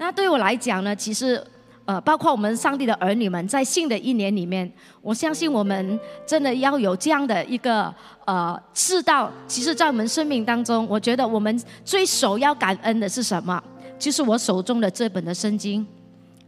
[0.00, 1.44] 那对我来讲呢，其实
[1.84, 4.70] 呃，包括我们上帝的儿女们，在新的一年里面，
[5.02, 13.62] 我相信我们真的要有这样的一个呃知道，其实，在我们生命当中，我觉得我们最首要感恩的是什么？
[13.98, 15.86] 就是我手中的这本的圣经，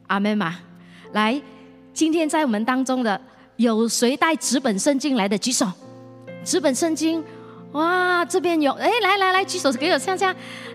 [0.07, 0.57] 阿门嘛。
[1.13, 1.39] 来，
[1.93, 3.21] 今天在我们当中的
[3.57, 5.37] 有谁带纸本圣经来的？
[5.37, 5.71] 举手。
[6.43, 7.23] 纸本圣经，
[7.73, 10.35] 哇，这边有，哎，来来来，举手给我看下。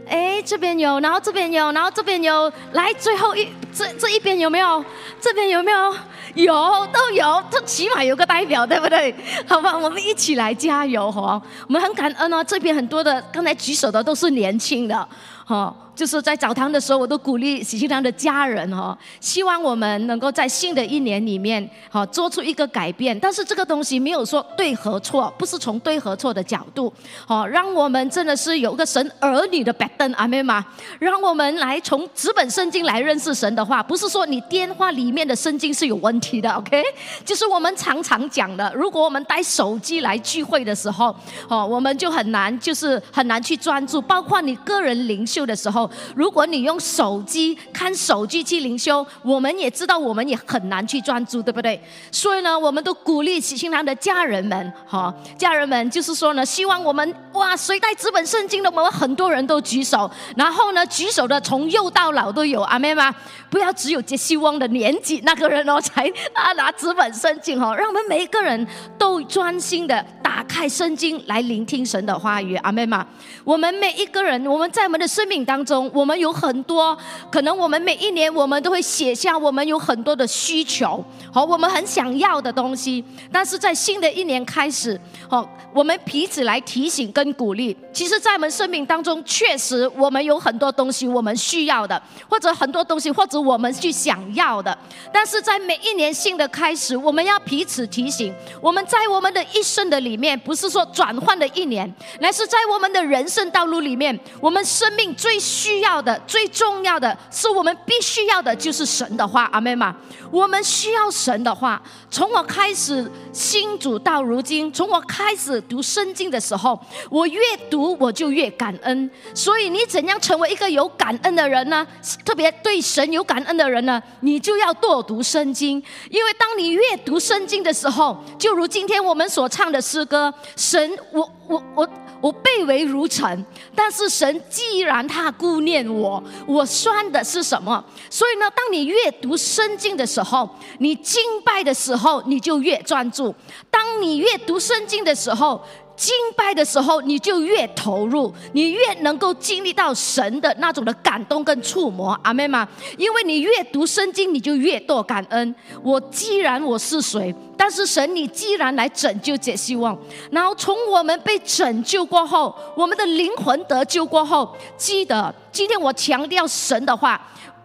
[0.10, 4.84] 哎，这边有，然后这边有，然后这边有，来，最后一这这一边有没有？
[5.20, 5.96] 这边有没有？
[6.36, 6.54] 有，
[6.94, 9.14] 都有，这起码有个代表，对不对？
[9.48, 11.42] 好吧，我们一起来加油哈！
[11.68, 15.08] 我们很感恩哦，这边很多的刚才举手的都是年轻的，
[15.46, 15.76] 哈。
[15.98, 23.20] 就是在澡堂的时候，我都鼓励喜庆堂的家人哈，希望我们能够在新的一年里面，哈，做出一个改变。
[23.20, 26.94] 但是这个东西没有说对和错，不是从对和错的角度，
[27.26, 30.66] 好，让我们真的是有个神儿女的白等阿妹吗？
[31.00, 36.84] 让我们来从纸本圣经来认识神的话，不是说你电话里面的圣经是有问题的，OK？
[37.26, 41.16] 就是我们常常讲的，如果我们带手机来聚会的时候，
[41.50, 45.90] 哦，我们就很难，就是很难去专注，包括你个人灵修的时候。
[46.16, 51.82] 如果你用手机看手机去灵修，我们也知道我们也很难去专注，对不对？
[52.12, 63.16] 所以呢，我们都鼓励喜庆堂的家人们，哈，家人们就是说呢，希望我们哇，谁带纸本圣经的，我们很多人都举手，然后呢，举手的从幼到老都有，阿妹吗？
[63.50, 68.68] 不要只有杰西翁的年纪那个人哦，才啊拿纸本圣经哦，让我们每一个人
[68.98, 73.06] 都专心的打开圣经来聆听神的话语，阿妹们？
[73.44, 75.90] 我们每一个人，我们在我们的生命当中。
[75.94, 76.98] 我们有很多，
[77.32, 83.04] 可能我们每一年我们都会写下我们有很多的需求，好，我们很想要的东西。
[83.32, 87.76] 但是在新的一年开始，好，我们彼此来提醒跟鼓励。
[87.94, 94.76] 其实，在我们生命当中，确实我们有很多东西我们需要的，或者很多东西或者我们去想要的。
[95.14, 98.34] 但是在每一年新的开始，我们要彼此提醒。
[98.60, 105.68] 我们在我们的一生的里面，不是说转换的一年，乃是在我们的人生道路里面，我们生命最需。
[105.68, 109.94] 需要的最重要的是，我们必须要的就是神的话，阿妹嘛，
[110.32, 111.80] 我们需要神的话。
[112.10, 116.80] 从我开始新主到如今，从我开始读圣经的时候，
[117.10, 119.12] 我越读我就越感恩。
[119.36, 121.86] 所以，你怎样成为一个有感恩的人呢？
[122.24, 124.02] 特别对神有感恩的人呢？
[124.22, 131.90] 你就要多读圣经，因为当你越读圣经的时候，就如今天我们所唱的诗歌，神，我我我。
[132.20, 133.46] 我被为如尘，
[133.76, 137.86] 但是神既然他顾念我，我算的是什么？
[138.10, 140.50] 所以呢，当你阅读圣经的时候，
[140.80, 143.32] 你敬拜的时候，你就越专注；
[143.70, 145.64] 当你阅读圣经的时候，
[145.98, 152.12] 敬拜的时候，你就越投入，你越能够经历到神的那种的感动跟触摸。
[152.24, 152.68] 阿妹吗？
[152.98, 155.56] 因为你越读圣经，你就越多感恩。
[155.82, 157.34] 我既然我是谁？
[157.58, 159.98] 但是神，你既然来拯救解希望，
[160.30, 167.20] 然后从我们被拯救过后，我们的灵魂得救过后，记得今天我强调神的话。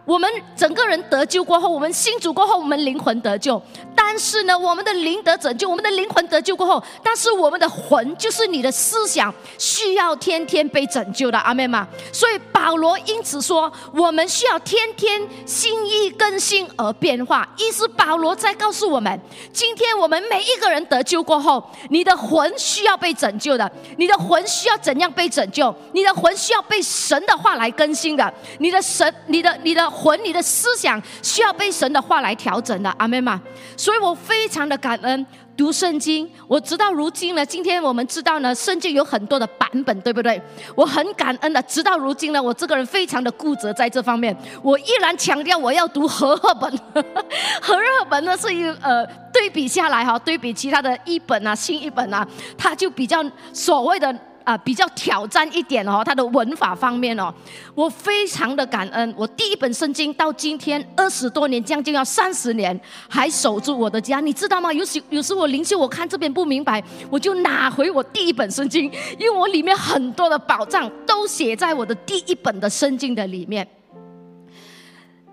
[0.05, 3.61] 我们整个人得救过后，我们新主过后，我们灵魂得救。
[3.95, 11.87] 但是呢，我们的灵得拯救，我们的灵魂得救过后，但是我们的魂，就是你的思想，需要天天被拯救的，阿妹吗？
[12.11, 17.47] 所以保罗因此说，我们需要天天心意更新而变化。
[17.57, 19.19] 意思保罗在告诉我们，
[19.53, 25.73] 今天我们每一个人得救过后，你的魂需要被拯救的，你的魂需要怎样被拯救？
[25.93, 29.92] 你的魂需要被神的话来更新的，你的神，你的你的。
[29.93, 33.39] 魂，你的思想需要被神的话来调整的，阿妹嘛。
[33.77, 36.29] 所以我非常的感恩读圣经。
[36.47, 40.41] 我直到如今呢，今天我们知道呢，圣经有很多的版本，对不对？
[40.75, 46.71] 我很感恩的，直到如今呢，我这个人非常的固执在这方面，我依然强调我要读和合本。
[47.61, 52.27] 和合本呢是一呃对比下来哈，对比其他的一本啊、新一本啊，
[52.57, 53.23] 它就比较
[53.53, 54.13] 所谓的。
[54.43, 57.33] 啊，比较挑战一点哦，它的文法方面哦，
[57.73, 59.13] 我非常的感恩。
[59.17, 64.71] 我第一本圣经到今天二十多年，将近要三十年，还守住我的家，你知道吗？
[64.73, 73.67] 有时有时我灵修，我看这边不明白，我就拿回我第一本圣经，因为我里面很多的宝藏都写在我的第一本的圣经的里面。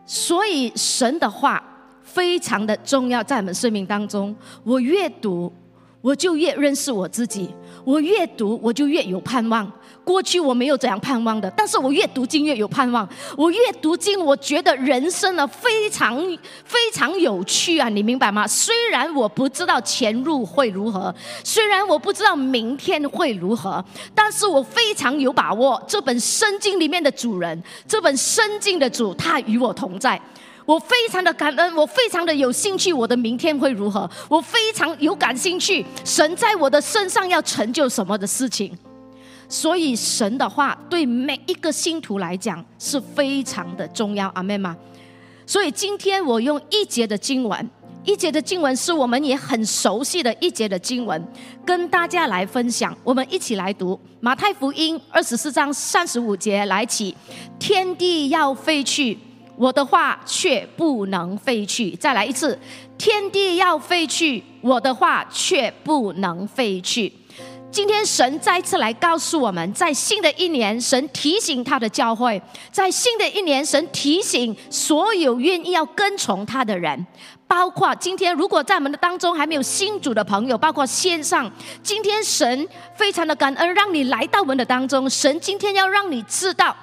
[0.06, 1.62] 所以神的话
[2.02, 4.34] 非常的重要，在我们生命当中，
[4.64, 5.52] 我越读，
[6.00, 7.54] 我就越认识我自己。
[7.84, 9.70] 我越读，我就越有盼望。
[10.02, 13.08] 过去我没有这样盼望的，但是我越读经越有盼望。
[13.36, 16.16] 我越读经，我觉得人生呢非常
[16.64, 17.88] 非常有趣啊！
[17.88, 18.46] 你明白吗？
[18.46, 23.84] 虽然我不知道前路会如何，虽然我不知道明天会如何，
[24.14, 25.80] 但是我非常有把握。
[25.86, 30.20] 这本圣经里面的主人，这本圣经的主，他与我同在。
[30.70, 34.08] 我非常的感恩，我非常的有兴趣，我的明天会如何？
[34.28, 38.78] 我非常有感兴趣，神在我的身上要成就什么的事情。
[39.48, 44.76] 所以神的话对每一个信徒来讲是非常的重要，阿妹吗？
[45.44, 47.68] 所以今天我用一节的经文，
[48.04, 51.20] 一节的经文是我们也很熟悉的一节的经文，
[51.66, 52.96] 跟大家来分享。
[53.02, 57.16] 我们一起来读马太福音二十四章三十五节来起，
[57.58, 59.18] 天地要废去，
[59.60, 61.90] 我的话却不能废去。
[61.96, 62.58] 再来一次，
[62.96, 67.12] 天地要废去，我的话却不能废去。
[67.70, 72.40] 今天神再次来告诉我们，在新的一年，神提醒他的教会，
[72.72, 77.06] 在新的一年，神提醒所有愿意要跟从他的人，
[77.46, 81.52] 包括今天如果在我们的当中还没有新主的朋友，包括线上，
[81.82, 85.08] 今天神非常的感恩，让你来到我们的当中。
[85.10, 86.74] 神今天要让你知道，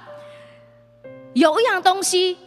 [1.33, 2.37] 有一样东西。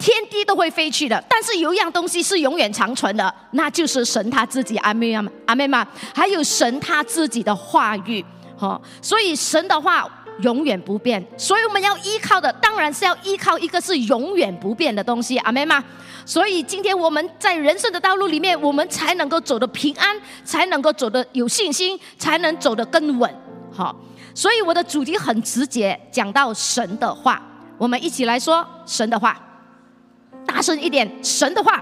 [0.00, 4.78] 天地都会飞去的，但是有一样东西是永远长存的，那就是神他自己。
[4.78, 5.86] 阿妹阿阿妹吗？
[6.14, 8.24] 还有神他自己的话语，
[8.56, 10.08] 哈，所以神的话
[10.40, 11.22] 永远不变。
[11.36, 15.36] 所以我们要依靠的，当然是要依靠一个是永远不变的东西。
[15.40, 15.84] 阿妹吗？
[16.24, 23.30] 所以今天我们在人生的道路里面，我们才能够走得平安，才能够走得有信心，才能走得更稳。
[23.70, 23.94] 好，
[24.34, 27.42] 所以我的主题很直接，讲到神的话，
[27.76, 29.38] 我们一起来说神的话。
[30.52, 31.80] 大声一点，神的话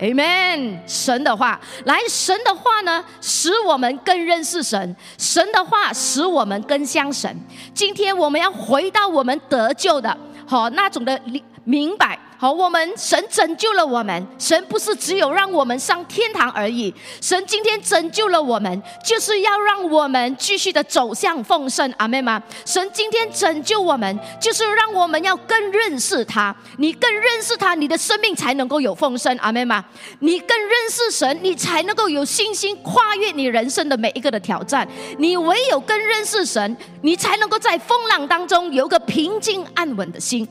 [0.00, 0.76] ，Amen。
[0.88, 7.32] 神的话，来，神的话呢，使我们更认识神；神的话，使我们更像神。
[7.72, 11.18] 今天我们要回到我们得救的，好那种的
[11.62, 12.18] 明白。
[12.36, 16.92] 好，我们神拯救了我们，神不是只有让我们上天堂而已。
[17.20, 21.90] 神今天拯救了我们，就是要让我们继续的走向丰盛。
[21.96, 22.42] 阿妹吗？
[22.66, 26.54] 神今天拯救我们，就是让我们要更认识他。
[26.78, 29.34] 你更认识他，你的生命才能够有丰盛。
[29.38, 29.84] 阿妹吗？
[30.18, 34.86] 你更认识神，你才能够有信心跨越你人生的每一个的挑战。
[35.18, 40.46] 你唯有更认识神，你才能够在风浪当中有个平静安稳的心。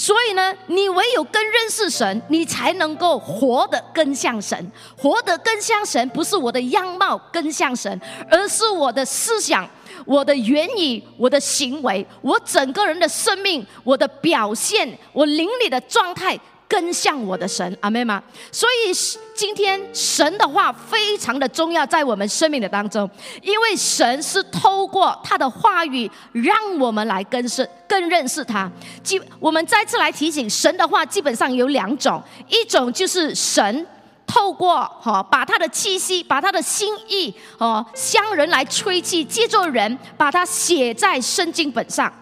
[0.00, 4.72] 所以呢，你唯有跟认识神，你才能够活得更像神。
[4.96, 8.00] 活得更像神，不是我的样貌更像神，
[8.30, 9.68] 而是我的思想、
[10.06, 16.40] 我的言语、我的行为、我整个人的生命、我的表现、我灵里的状态。
[16.70, 18.22] 更像我的神，阿妹吗？
[18.52, 18.92] 所以
[19.34, 23.10] 今天神的话非常的重要，在我们生命的当中，
[23.42, 28.70] 因为神是透过他的话语，让我们来更是更认识他。
[29.02, 33.84] 基我们再次来提醒，神的话基本上有两种，一种就是神
[34.24, 42.12] 透过哈把他的气息，把他的心意哦，向人来吹气，借助人把它写在圣经本上。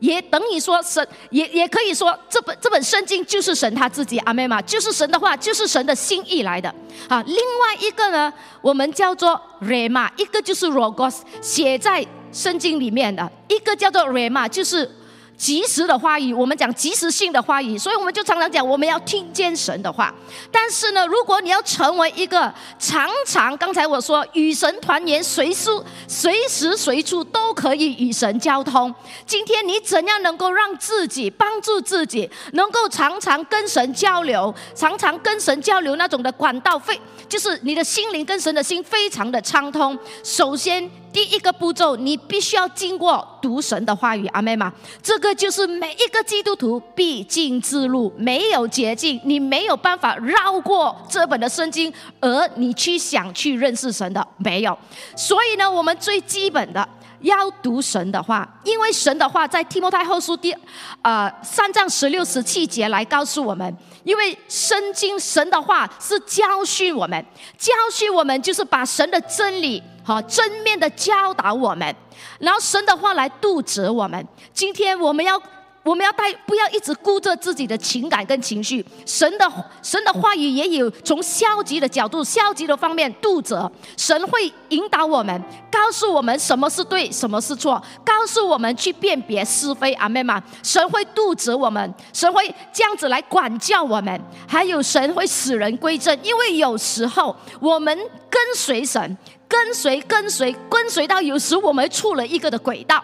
[0.00, 6.72] 也等于说神，也也可以说这本这本圣经就是神他自己，阿妹嘛，就是神的话，就是神的心意来的。
[7.08, 14.90] 啊，另外一个呢，我们叫做 rema，一个就是 logos，写在圣经里面的，一个叫做 rema，就是。
[15.36, 20.14] 及时的话语，我们讲及时性的话语，所以我们就常常讲，我们要听见神的话。
[20.50, 25.70] 但是呢，如果你要成为一个常常，刚才我说与神团圆，随时
[26.08, 28.92] 随时随处都可以与神交通。
[29.26, 39.98] 今天你怎样能够让自己帮助自己，能够常常跟神交流，常常跟神交流那种的管道，非就是你的心灵跟神的心非常的畅通。
[40.24, 40.90] 首先。
[41.16, 44.70] 第一个步骤，你必须要经过读神的话语，阿妹吗？
[45.02, 54.78] 这个就是每一个基督徒必经之路，没有捷径，你没有办法绕过这本的圣经，而你去想去认识神的，没有。
[55.16, 56.86] 所以呢，我们最基本的
[57.20, 60.54] 要读神的话，因为神的话在提摩太后书第
[61.00, 67.24] 呃三章十六十七节来告诉我们，因为圣经神的话是教训我们，
[67.56, 69.82] 教训我们就是把神的真理。
[70.06, 71.96] 好，正面的教导我们，
[72.38, 74.24] 然后神的话来度责我们。
[74.54, 75.36] 今天我们要，
[75.82, 78.86] 我们要带，不要一直顾着自己的情感跟情绪。
[79.04, 83.68] 神的神的话语也有从消极的角度、消极的方面度责。
[83.96, 89.92] 神会引导我们，告诉我们什么是对，什么是错，告诉我们去辨别是非。
[89.94, 90.40] 阿妹吗？
[90.62, 94.20] 神会度责我们，神会这样子来管教我们。
[94.46, 97.98] 还有神会使人归正，因为有时候我们
[98.30, 99.18] 跟随神。
[99.48, 103.02] 跟随，跟随，跟随到有时我们出了一个的轨道，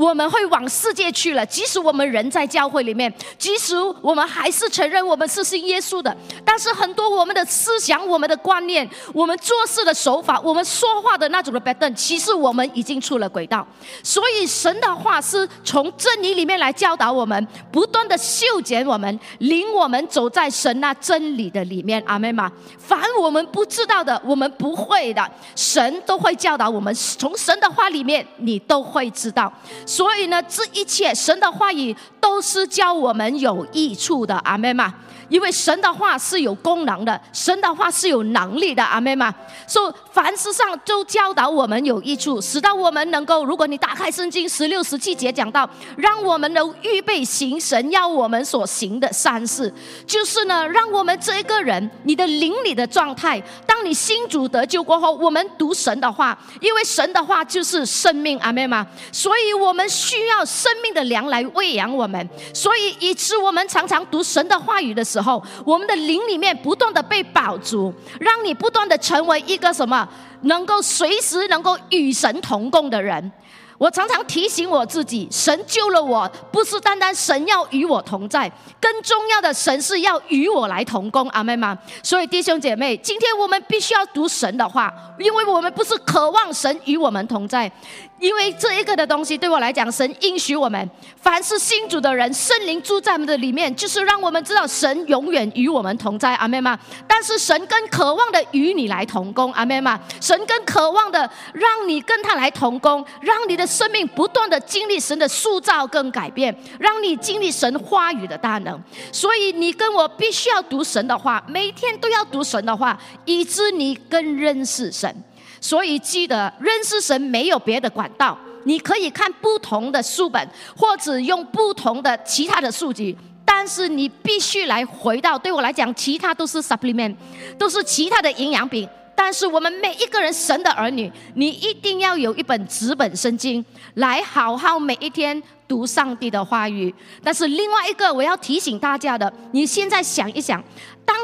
[0.00, 1.44] 我们会往世界去了。
[1.44, 13.66] 即使我们人在教会里面，即使我们还是承认我们是信耶稣的，但是很多我们的思想、我们的观念、我们做事的手法、我们说话的那种的 pattern，其实我们已经出了轨道。
[14.02, 22.02] 所以神的话是从真理里面来教导我们，不断的修剪我们，领我们走在神那真理的里面。
[22.06, 22.50] 阿妹吗？
[22.78, 26.92] 凡我们不知道的，我们不会的，神都会教导我们。
[26.94, 29.52] 从神的话里面，你都会知道。
[29.90, 34.36] 所以呢，这一切神的话语都是教我们有益处的。
[34.44, 34.94] 阿妹吗？
[35.30, 39.34] 因为神的话是有功能的，神的话是有能力的，阿妹吗？
[39.66, 49.72] 说凡事上都教导我们有益处，使到我们能够，如果你打开圣经十六十七节讲到，让我们能预备行神要我们所行的善事，
[50.04, 58.84] 就是呢，让我们这一个人，你的灵里的状态，当你心主得救过后，我们读神的话，因为神的话就是生命，阿妹吗？
[59.12, 65.19] 所以我们需要生命的粮来喂养我们，所以以致我们常常读神的话语的时候。
[65.20, 70.08] 后，我们的灵里面不断的被饱足，让你不断的成为一个什么，
[70.42, 73.32] 能够随时能够与神同共的人。
[73.78, 78.46] 我常常提醒我自己，神救了我，不是单单神要与我同在，
[78.78, 81.26] 更重要的，神是要与我来同工。
[81.30, 81.78] 阿妹吗？
[82.02, 87.72] 所以弟兄姐妹，今天我们必须要读神的话，因为我们不是渴望神与我们同在。
[88.20, 96.78] 因为这一个的东西对我来讲，神应许我们，凡是信主的人，圣灵住在我们的里面，就是让我们知道神永远与我们同在，阿妹吗？
[97.08, 99.98] 但是神更渴望的与你来同工，阿妹吗？
[100.20, 101.18] 神更渴望的
[101.54, 108.78] 让你跟他来同工，让你的生命不断的经历神的塑造跟改变，让你经历神话语的大能。
[109.10, 115.24] 所以你跟我必须要读神的话，每天都要读神的话，以致你更认识神。
[115.60, 125.38] 所以记得认识神没有别的管道，你可以看不同的书本，或者用不同的其他的数据，但是你必须来回到。
[125.38, 127.14] 对我来讲，其他都是 supplement，
[127.58, 128.88] 都是其他的营养品。
[129.14, 133.62] 但是我们每一个人神的儿女，你一定要有一本纸本圣经，
[133.94, 136.94] 来好好每一天读上帝的话语。
[137.22, 140.64] 但是另外一个我要提醒大家的，你现在想一想，
[141.04, 141.14] 当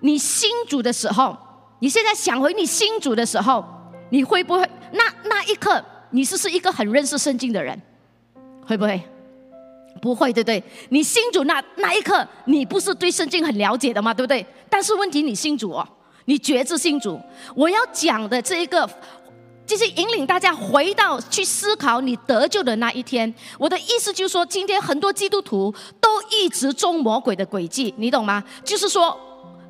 [0.00, 1.36] 你新主的时候，
[1.78, 3.64] 你现在想回你新主的时候。
[4.10, 7.80] 你会不会那那一刻，你是是一个很认识圣经的人，
[8.66, 9.02] 会不会？
[10.02, 10.62] 不会，对不对？
[10.90, 14.12] 你信主那那一刻，你不是对圣经很了解的吗？
[14.12, 14.44] 对不对？
[14.68, 15.88] 但是问题，你信主哦，
[16.26, 17.18] 你觉知信主。
[17.54, 18.88] 我要讲的这一个，
[19.66, 23.32] 就是引领大家回到去思考你得救的那一天。
[23.58, 28.44] 我的意思就是说，今天很多基督徒都一直中魔鬼的诡计，你懂吗？
[28.64, 29.18] 就是说。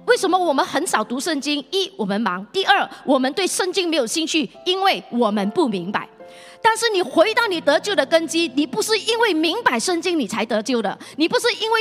[0.07, 1.65] 为什么我们很少读圣经？
[1.71, 6.09] 一，我们忙；第二，我们对圣经没有兴趣，因为我们不明白。
[6.63, 11.81] 但是你回到你得救的根基，你不是因为明白圣经你才得救的，你不是因为。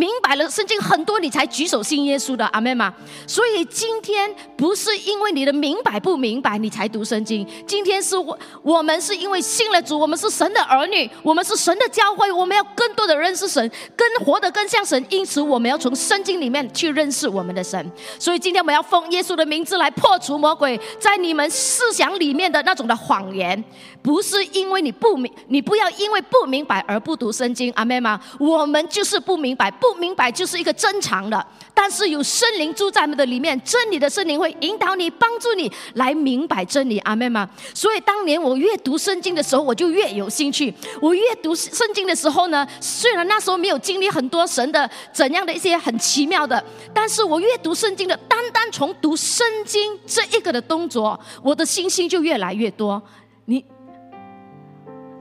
[0.00, 2.94] 明白了圣经很多，你才举手信耶稣的，阿妹吗？
[3.26, 17.92] 所以今天不是因为你的明白不明白你才读圣经，今天是我我们是因为信了主，我们是神的儿女，我们是神的教会，我们要更多的认识神，更活得更像神，因此我们要从圣经里面去认识我们的神。
[18.18, 23.62] 所以今天我们要奉耶稣的名字来破除魔鬼在你们思想里面的那种的谎言，
[24.02, 28.20] 不是因为你不明，你不要因为不明白而不读圣经，阿妹吗？
[28.40, 30.00] 我们就是不明白不。
[30.00, 36.98] 明白就是一个正常的，但是有圣灵住在我们的里面，真理的圣灵会引导你、帮助你来明白真理。
[37.00, 37.46] 阿妹吗？
[37.74, 40.72] 所以当年我阅读圣经的时候，我就越有兴趣。
[41.02, 46.64] 我阅读圣经的时候呢，虽然那时候没有经历很多神的怎样的一些很奇妙的，
[46.94, 53.02] 但是我阅读圣经的，单单从读圣经这一个的动作，我的信心就越来越多。
[53.44, 53.62] 你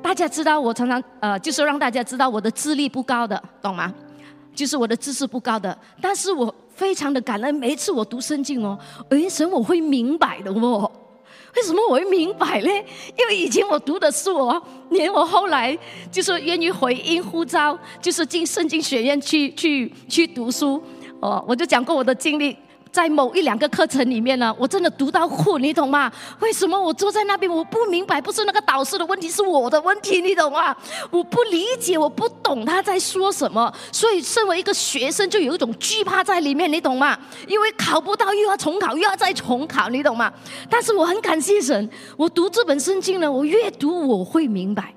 [0.01, 3.93] 大家知道，我常常呃，就是让大家知道我的智力不高的，懂吗？
[4.55, 7.53] 就是我的知识不高的，但是我非常的感恩。
[7.53, 8.77] 每一次我读圣经哦，
[9.09, 10.91] 哎，神我会明白的哦。
[11.55, 12.67] 为什么我会明白呢？
[13.17, 15.77] 因为以前我读的书哦，连我后来
[16.11, 20.81] 就是愿意回应呼召，就是进圣经学院去去去读书
[21.19, 22.57] 哦，我就讲过我的经历。
[22.91, 26.11] 在某一两个课程里面呢，我真的读到哭，你懂吗？
[26.39, 28.19] 为什么我坐在那边我不明白？
[28.19, 30.75] 不是那个导师的问题，是我的问题，你懂吗？
[31.11, 37.17] 我不理解，我不懂他在说什么，所以身为一个学生就有一种惧怕在里面，你懂吗？
[37.47, 40.33] 因为考不到又要重考，又要再重考，你懂吗？
[40.69, 44.95] 但是我很感谢神，我读这本圣经呢，我越读我会明白，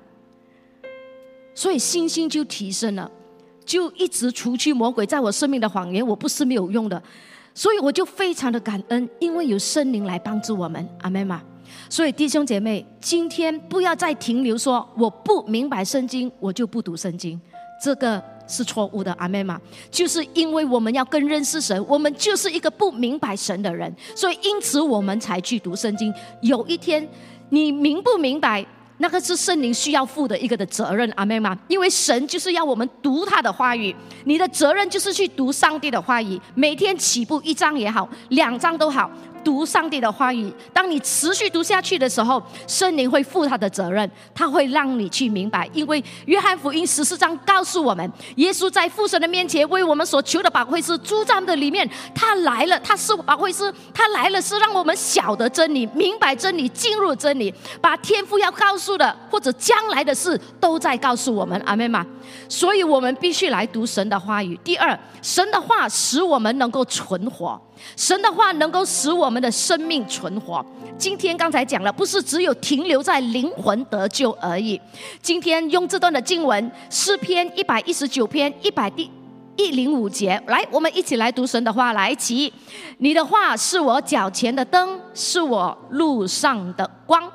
[1.53, 3.09] 所以信心就提升了，
[3.63, 7.01] 就一直除去魔鬼在我生命的谎言，我不是没有用的。
[7.53, 11.41] 所以我就非常的感恩，因为有圣灵来帮助我们，阿妹吗？
[11.89, 17.39] 所以弟兄姐妹，今天不要再停留说我不明白圣经，我就不读圣经，
[17.81, 19.13] 这个是错误的。
[19.13, 26.13] 阿妹嘛，就是因为我们要更认识神，我们就是一个不明白神的人，所以因此我们才去读圣经。
[26.41, 27.07] 有一天，
[27.49, 28.65] 你明不明白？
[28.97, 31.57] 那个是圣灵需要负的一个的责任，阿妹吗？
[31.67, 33.93] 因为神就是要我们读他的话语，
[34.25, 39.09] 你的责任就是去读上帝的话语，每天起步一张也好，两张都好。
[39.43, 45.69] 读上帝的话语，当你持续读下去的时候，圣灵会负他的责任，他会让你去明白。
[45.73, 61.59] 因为约翰福音十四章告诉我们，耶稣在父神的面前为我们所求的宝贵是住在的里面，他来了，他是宝贵师，他来了是让我们晓得真理，明白真理，进入真理，把天父要告诉的或者将来的事都在告诉我们。
[61.65, 62.05] 阿妹吗？
[62.47, 64.57] 所以我们必须来读神的话语。
[64.63, 67.59] 第二，神的话使我们能够存活。
[67.95, 70.65] 神的话能够使我们的生命存活。
[70.97, 74.79] 今天刚才讲了，不是只有停留在灵魂得救而已。
[75.21, 79.09] 今天用这段的经文，诗篇一百一十九篇一百第
[79.55, 81.93] 一零五节，来，我们一起来读神的话。
[81.93, 82.51] 来，起，
[82.99, 87.31] 你的话是我脚前的灯，是我路上的光。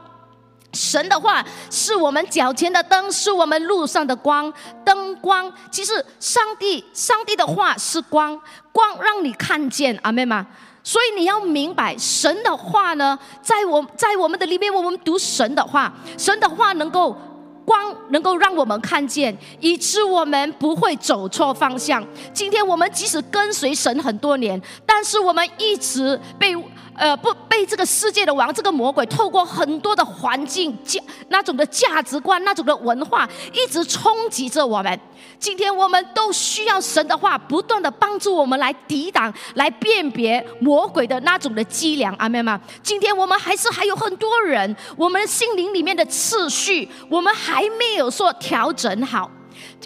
[0.75, 4.53] 神的话是我们脚前的灯，是我们路上的光。
[4.85, 8.39] 灯光，其实上帝，上帝的话是光，
[8.71, 10.47] 光让你看见，阿妹吗？
[10.85, 17.17] 所以你要明白，神的话呢，在我，在我们的里面，我们读神的话，神的话能够
[17.65, 22.07] 光，能够让我们看见，以致我们不会走错方向。
[22.35, 26.55] 今天我们即使跟随神很多年，但是我们一直被。
[26.99, 35.01] 呃，不被这个世界的王，这个魔鬼，透过很多的环境价那种的价值观，那种的文化，一直冲击着我们。
[35.39, 42.13] 今天我们都需要神的话，不断的帮助我们来抵挡、来辨别魔鬼的那种的伎俩。
[42.19, 42.61] 阿妹吗？
[42.83, 49.31] 今天我们还是还有很多人，我们心灵里面的次序，我们还没有说调整好。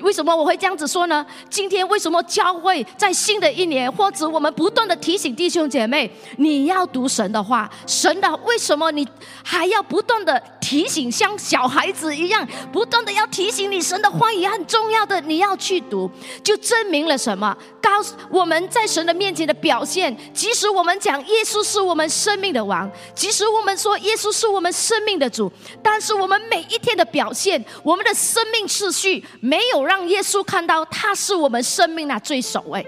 [0.01, 1.25] 为什么我会这样子说呢？
[1.51, 9.07] 今天为什么教会在新的一年，或者我们不断的提醒弟兄姐妹，你要读神的话，神的为什么你
[9.45, 16.11] 还要不断的提醒，像小孩子一样，不断的要提醒你，神的话也很重要的，你要去读，
[16.43, 17.55] 就证明了什么？
[17.81, 32.87] 告诉我们在神的面前的表现，即使我们讲耶稣是我们生命的王，即使我们说耶稣是我们生命的主，但是我们每一天的表现，我们的生命次序没有让耶稣看到他是我们生命的最首位。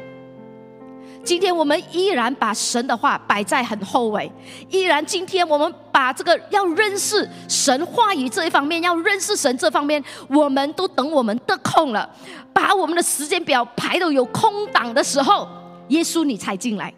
[1.23, 4.31] 今天我们依然把神的话摆在很后尾，
[4.69, 12.09] 依然今天我们把这个要认识神话语这一方面，要认识神这方面，我们都等我们得空了，
[12.53, 15.49] 把我们的时间表排到有空档的时候，
[15.89, 16.93] 耶稣你才进来。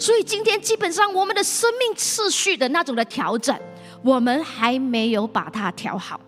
[0.00, 3.56] 所以今天基本上我们的生命次序的那种的调整，
[4.02, 6.18] 我们还没有把它调好。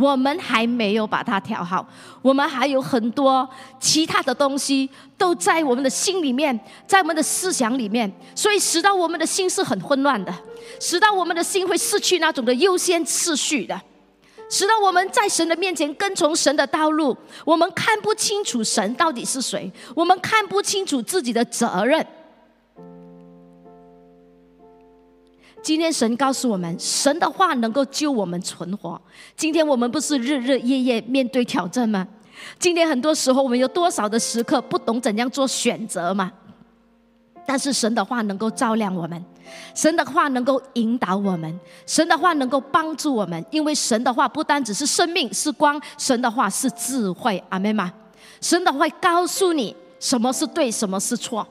[0.00, 1.84] 我们还没有把它调好，
[2.22, 3.48] 我们还有很多
[3.80, 10.32] 其他的东西都在我们的心里面，在我们的思想里面，所以使到我们的心是很混乱的，
[10.78, 13.80] 使到我们的心会失去那种的优先次序的，
[14.48, 22.06] 使到我们在神的面前跟从神的道路，我们看不清楚神到底是谁，我们看不清楚自己的责任。
[25.62, 29.00] 今天神告诉我们，神的话能够救我们存活。
[29.36, 32.06] 今天我们不是日日夜夜面对挑战吗？
[32.58, 36.32] 今天很多时候我们有多少的时刻不懂怎样做选择吗？
[37.44, 39.22] 但是神的话能够照亮我们，
[39.74, 43.44] 神的话能够引导我们，神的话能够帮助我们。
[43.50, 47.42] 因为神的话不单只是生命是光，神的话是智慧。
[47.48, 47.92] 阿门吗？
[48.40, 51.46] 神的话告诉你什么是对，什么是错。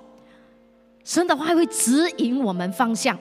[1.03, 3.17] 神的话会指引我们方向。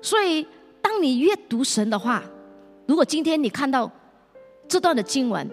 [0.00, 0.46] 所以，
[0.80, 2.22] 当你阅读神的话，
[2.86, 3.90] 如果今天你看到
[4.68, 5.48] 这段的经文，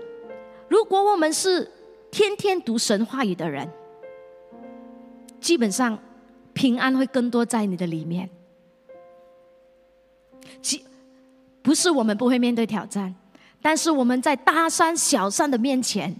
[0.69, 1.69] 如果我们是
[2.11, 3.67] 天天读神话语的人，
[5.41, 5.97] 基本上
[6.53, 8.29] 平安会更多在你的里面。
[10.61, 10.85] 其
[11.61, 13.13] 不是我们不会面对挑战，
[13.61, 16.15] 但是我们在大山小山的面前，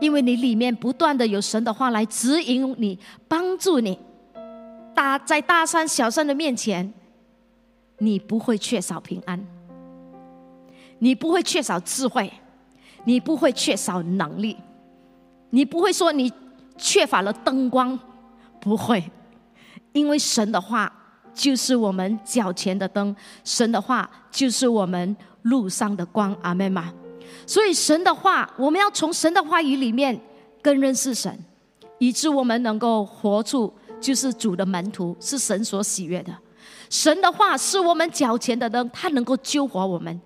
[0.00, 3.98] 因为你里面不断的有神的话来指引你、帮助你，
[4.94, 6.94] 大在大山小山的面前。
[8.02, 9.46] 你不会缺少平安，
[10.98, 12.32] 你不会缺少智慧，
[13.04, 14.56] 你不会缺少能力，
[15.50, 16.32] 你不会说你
[16.78, 17.98] 缺乏了灯光，
[18.58, 19.04] 不会，
[19.92, 20.90] 因为神的话
[21.34, 26.92] 就是我们脚前的灯，神的话就是我们路上的光，阿门吗？
[27.46, 30.18] 所以神的话，我们要从神的话语里面
[30.62, 31.38] 更认识神，
[31.98, 36.34] 以致我们能够活出就是主的门徒，是神所喜悦的。
[36.90, 40.20] 神的话是我们脚前的灯，它能够救活我们。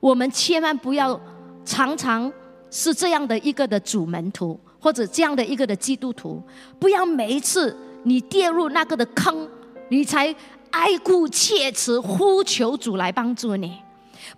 [0.00, 1.18] 我们千万不要
[1.64, 2.30] 常常
[2.70, 6.42] 是这样的一个的主门徒，或者这样的一个的基督徒，
[6.78, 9.48] 不要每一次你跌入那个的坑，
[9.88, 10.34] 你才
[10.72, 13.78] 哀哭切齿呼求主来帮助你。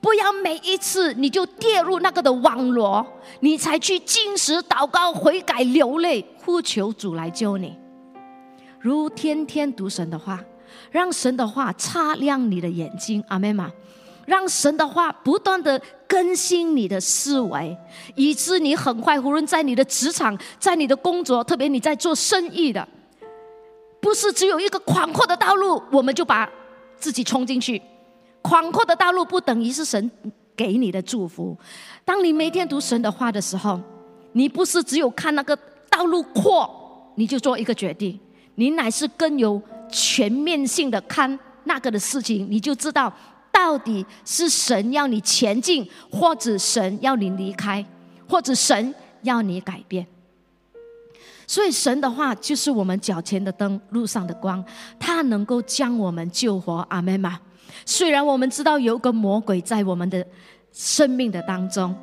[0.03, 3.05] 不要每一次你就跌入那个的网罗，
[3.41, 7.75] 你才去进食、祷告、悔改、流泪、呼求主来救你。
[8.79, 10.39] 如天天读神的话，
[10.91, 13.71] 让神的话擦亮你的眼睛，阿妹吗？
[14.27, 17.77] 让神的话不断的更新你的思维，
[18.15, 22.87] 以致你很快，无论在你的职场，在你的工作，特别你在做生意的，
[24.01, 26.49] 不是只有一个宽阔的道路，我们就把
[26.97, 27.81] 自己冲进去。
[28.41, 30.11] 宽阔的道路不等于是神
[30.57, 31.59] 给你的祝福。
[32.05, 33.81] 当你每天读神的话的时候，
[34.33, 38.19] 你不是只有看那个道路阔，你就做一个决定，
[38.55, 43.13] 你乃是更有全面性的看那个的事情，你就知道
[43.53, 47.85] 到底是神要你前进，或者神要你离开，
[48.29, 50.07] 或者神要你改变。
[51.47, 54.65] 所以神的话就是我们脚前的灯，路上的光，
[55.01, 56.87] 它能够将我们救活。
[56.89, 57.41] 阿门吗？
[57.85, 60.25] 虽然我们知道有个魔鬼在我们的
[60.73, 61.95] 生命的当中，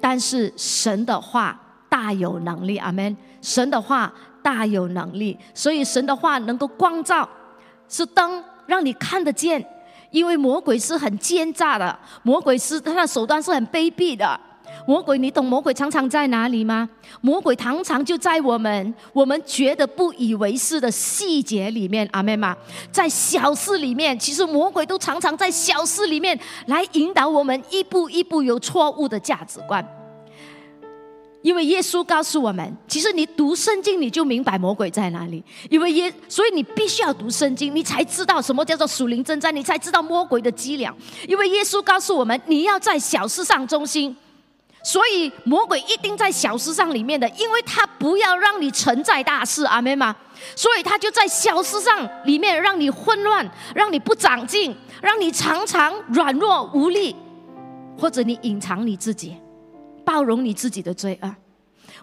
[0.00, 3.16] 但是神的话大有能力，阿门。
[3.40, 4.12] 神的话
[4.54, 7.28] 大有能力，所以神的话能够光照，
[7.88, 9.64] 是灯，让你看得见。
[10.10, 14.38] 因为魔鬼是很奸诈的，魔鬼是他的手段是很卑鄙的。
[14.86, 16.88] 魔鬼，你懂魔鬼常常在哪里吗？
[17.20, 22.56] 魔鬼常常就在我们我们觉得不以为是的细节里面，阿妹吗？
[22.90, 29.84] 在小事里面，其实魔鬼都常常在小事里面来引导我们一步一步有错误的价值观。
[31.42, 35.42] 因为耶稣告诉我们，其实你读圣经你就明白魔鬼在哪里。
[35.70, 40.94] 因为耶，所以你必须要读圣经，你才知道什么叫做属灵征战，你才知道魔鬼的伎俩。
[41.26, 44.16] 因为耶稣告诉我们，你要在小事上忠心。
[44.82, 50.16] 所以魔鬼一定在小事上里面的，因为他不要让你承载大事，阿门吗？
[50.56, 57.14] 所以他就在小事上里面让你混乱，让你不长进，让你常常软弱无力，
[57.98, 59.36] 或者你隐藏你自己，
[60.10, 61.36] 包容你自己的罪恶。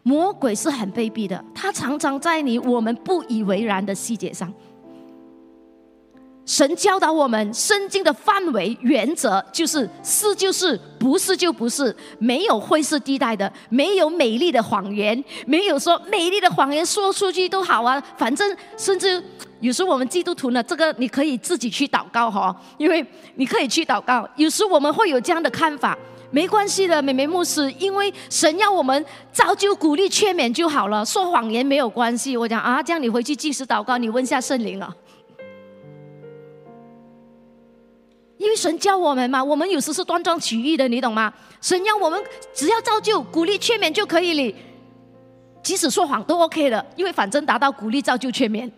[0.01, 4.51] 魔鬼是很卑鄙的，他常常在你我们不以为然的细节上。
[6.45, 18.01] 神教导我们，圣经的范围原则就是是就是，不是就不是，没有灰色地带的，没有美丽的谎言，没有说美丽的谎言说出去都好啊。
[18.15, 19.21] 反正甚至
[19.59, 24.25] 有时我们基督徒呢，这个你可以自己去祷告哈，因为你可以去祷告。
[24.37, 25.97] 有时我们会有这样的看法，
[26.29, 32.35] 没关系的，美美牧师，因为神要我们早就鼓励劝勉就好了，说谎言没有关系。
[32.35, 34.95] 我讲啊，这样你回去即时祷告，你问下圣灵了。
[38.37, 41.33] 因为神教我们嘛，我们有时是断章取义的，你懂吗？
[41.59, 42.21] 神要我们
[42.53, 44.55] 只要造就、鼓励、劝勉就可以了，
[45.63, 48.69] 即使说谎都 OK 的，因为反正达到鼓励、造就、劝勉。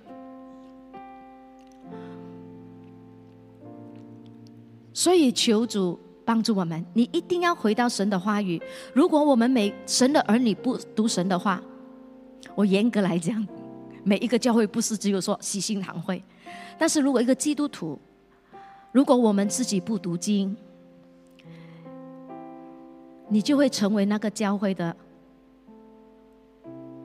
[4.94, 8.62] 所以求主帮助我们，你一定要回到神的话语。
[8.94, 11.60] 如果我们每神的儿女不读神的话，
[12.54, 13.44] 我严格来讲，
[14.04, 16.24] 每一个教会不是只有说喜心堂会，
[16.78, 18.00] 但是如果一个基督徒。
[18.92, 20.56] 如果我们自己不读经，
[23.28, 24.96] 你就会成为那个教会的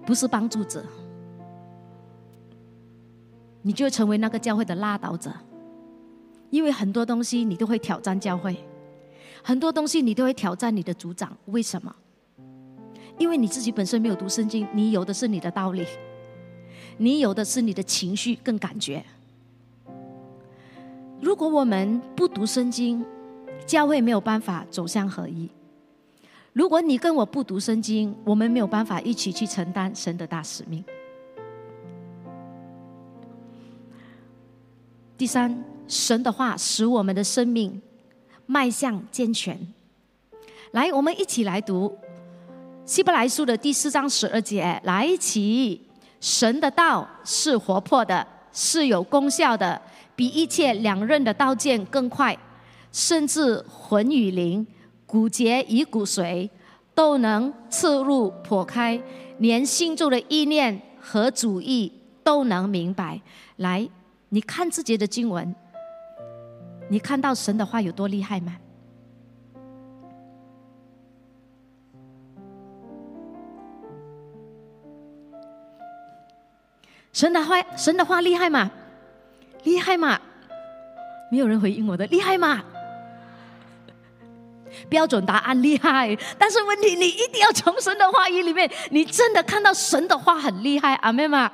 [0.04, 0.84] 不是帮助者，
[3.62, 5.32] 你就会成为那个教会的拉倒者。
[6.50, 8.56] 因为很多东西你都会挑战教会，
[9.46, 11.36] 很多东西你都会挑战你的组长。
[11.46, 11.94] 为什么？
[13.18, 15.86] 因为你自己本身没有读圣经，你有的是你的道理，
[16.96, 19.04] 你有的是你的情绪跟感觉。
[21.20, 23.04] 如果我们不读圣经，
[23.66, 25.48] 教会没有办法走向合一。
[26.54, 30.82] 如果你跟我不读圣经，我们没有办法一起去承担神的大使命。
[35.18, 37.80] 第三，神的话使我们的生命
[38.46, 39.58] 迈向健全。
[40.72, 41.96] 来，我们一起来读
[42.84, 44.80] 希伯来书的第四章十二节。
[44.84, 45.80] 来一起，
[46.20, 49.80] 神的道是活泼的，是有功效的。
[50.16, 52.38] 比一切两刃的刀剑更快，
[52.92, 54.64] 甚至魂与灵、
[55.06, 56.48] 骨节与骨髓
[56.94, 59.00] 都能刺入破开，
[59.38, 63.20] 连心中的意念和主意都能明白。
[63.56, 63.88] 来，
[64.28, 65.52] 你看自己的经文，
[66.88, 68.56] 你看到神的话有多厉害吗？
[77.12, 78.70] 神的话，神的话厉害吗？
[79.62, 80.20] 厉害吗？
[81.30, 82.62] 没有人回应我的，厉害吗？
[84.88, 91.50] 标准答案厉害，但是问题你一定要从神的话语里面，你真的看到神的话很厉害，阿妹吗？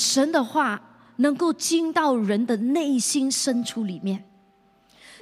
[0.00, 0.80] 神的话
[1.16, 4.24] 能够进到人的内心深处里面，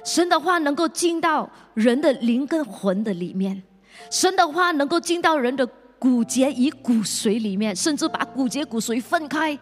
[0.05, 3.61] 神的话能够进到人的灵跟魂的里面，
[4.09, 5.67] 神的话能够进到人的
[5.99, 9.59] 骨节与骨髓里面，甚至把骨节骨髓分开。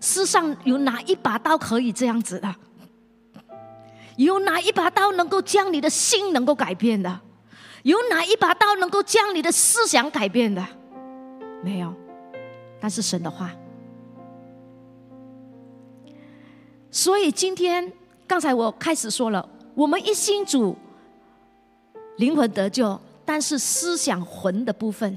[0.00, 2.54] 世上有哪一把刀可以这样子的？
[4.16, 7.20] 有哪一把刀能够将你的心能够改变的？
[7.82, 10.64] 有哪一把刀能够将你的思想改变的？
[11.64, 11.92] 没有，
[12.82, 13.54] 但是神的话。
[16.90, 17.92] 所以今天，
[18.26, 20.76] 刚才我开始说了，我们一心主
[22.16, 25.16] 灵魂得救，但是思想魂的部分。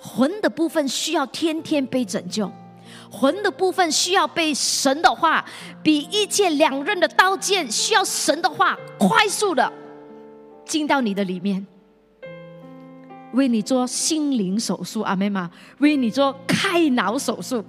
[0.00, 2.48] 魂的部分需要天天被拯救，
[3.10, 5.44] 魂的部分需要被神的话，
[5.82, 9.72] 比一切两刃的刀剑需要神的话快速的
[10.64, 11.66] 进到你的里面，
[13.32, 17.64] 为你做心灵手术，阿妹妈，为你做开脑手术。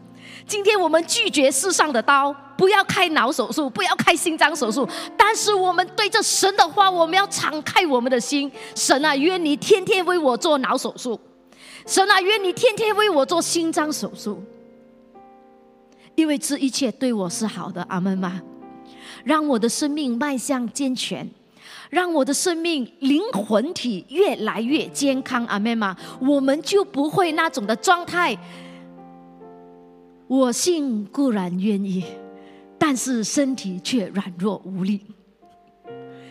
[0.46, 8.52] 今天我们拒绝世上的刀，不要开脑手术，不要开心脏手术，但是我们对着神的话，我们要敞开我们的心。
[8.76, 11.20] 神啊，愿你天天为我做脑手术。
[11.86, 14.42] 神啊，愿你天天为我做心脏手术，
[16.16, 17.84] 因为这一切对我是好的。
[17.90, 18.42] 阿门吗？
[19.24, 21.30] 让我的生命迈向健全，
[21.94, 25.46] 让我的生命灵魂体越来越健康。
[25.46, 25.96] 阿妹吗？
[26.20, 28.36] 我们就不会那种的状态。
[30.26, 32.04] 我心固然愿意，
[32.80, 35.02] 但是身体却软弱无力。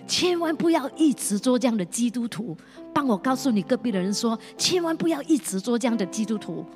[0.05, 2.57] 千万不要一直做这样的基督徒。
[2.92, 6.66] 帮我告诉你隔壁的人说，千万不要一直做这样的基督徒。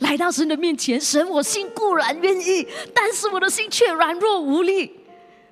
[0.00, 4.99] 来到神的面前，神，我心固然愿意，但是我的心却软弱无力。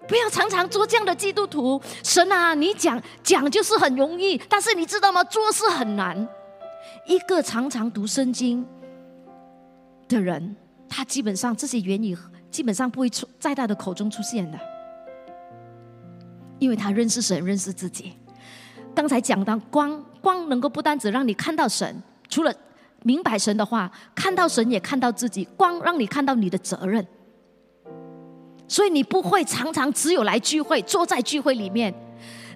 [0.09, 1.81] 不要常常做这样的基督徒。
[2.03, 5.23] 神啊，你讲讲就是很容易，但是你知道吗？
[5.25, 6.27] 做是很难。
[7.07, 8.67] 一个常常读圣经
[10.09, 10.57] 的人，
[10.89, 12.17] 他基本上这些言语
[12.51, 14.59] 基本上不会出在他的口中出现的，
[16.59, 18.15] 因为他认识神，认识自己。
[18.95, 22.53] 刚才讲到光，光能够不单只让你看到神，除了
[23.03, 25.45] 明白神的话，看到神也看到自己。
[25.57, 27.07] 光让你看到你的责任，
[28.69, 31.93] 所以你不会常常只有来聚会，坐在聚会里面，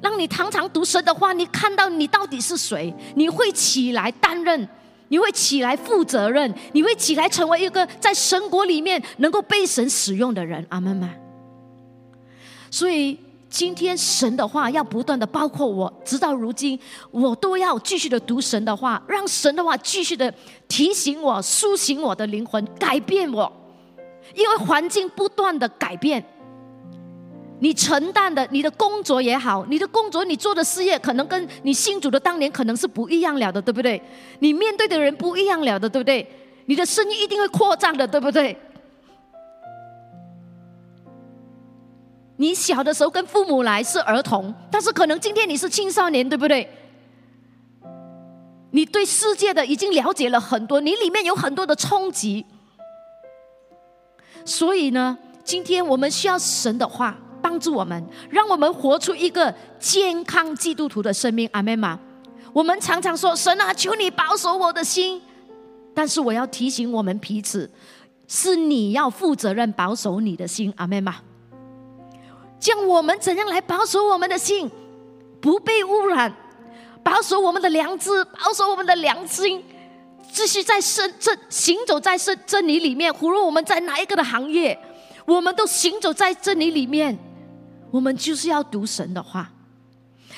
[0.01, 1.33] 让你常常读神的话。
[1.33, 2.94] 你看到你到底是谁？
[3.16, 4.68] 你会起来担任，
[5.09, 10.64] 你会起来负责任，你会起来成为一个在神国里面能够被神使用的人。
[10.68, 11.11] 阿门吗？
[12.70, 13.18] 所以。
[13.53, 20.33] 今天神的话要不断的包括我，直到如今，我都要继续的读神的话，让神的话继续的
[20.68, 23.53] 提醒我、苏醒我的灵魂，改变我。
[24.35, 26.24] 因为环境不断的改变，
[27.61, 34.02] 你承担的你的工作也好，你的工作你做的事业，可能跟你信主的当年可能是不一样了的，对不对？
[34.40, 36.26] 你面对的人不一样了的，对不对？
[36.66, 38.56] 你的生意一定会扩张的，对不对？
[42.37, 46.68] 你小的时候跟父母来是儿童，但是可能今天你是青少年，对不对？
[48.70, 52.44] 你对世界的已经了解了很多，你里面有很多的冲击。
[54.44, 61.48] 所以呢，今天我们需要神的话帮助我们，让我们活出一个健康基督徒的生命。
[61.52, 61.98] 阿门吗？
[62.52, 65.20] 我们常常说神啊，求你保守我的心，
[65.94, 67.70] 但是我要提醒我们彼此，
[68.28, 70.72] 是你要负责任保守你的心。
[70.76, 71.16] 阿门吗？
[72.61, 74.70] 将我们怎样来保守我们的心，
[75.40, 76.33] 不被污染，
[77.02, 79.64] 保守我们的良知，保守我们的良心，
[80.32, 83.14] 继续在圣这行走在圣真理里面。
[83.20, 84.76] 无论我们在哪一个的行业，
[85.26, 87.16] 我们都行走在真理里面。
[87.90, 89.50] 我们就是要读神的话。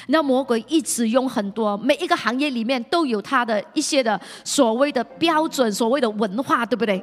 [0.09, 7.03] 那魔鬼一直用很多，每一个行业里面都有他的一些的所谓的标准，所谓的文化，对不对？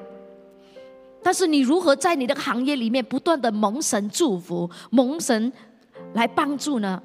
[1.23, 5.51] 但是你如何在你的行业里面不断的蒙神祝福、蒙神
[6.13, 7.01] 来帮助呢？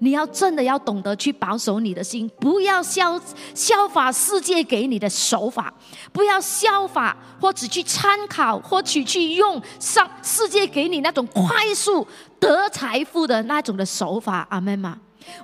[0.00, 3.20] 你要真的要懂得去保守你的心，不要效
[3.54, 5.72] 效法世界给你的手法，
[6.12, 12.06] 不要效法或者去参考或者去用上世界给你那种快速
[12.38, 14.46] 得财富的那种的手法。
[14.50, 14.98] 阿门吗？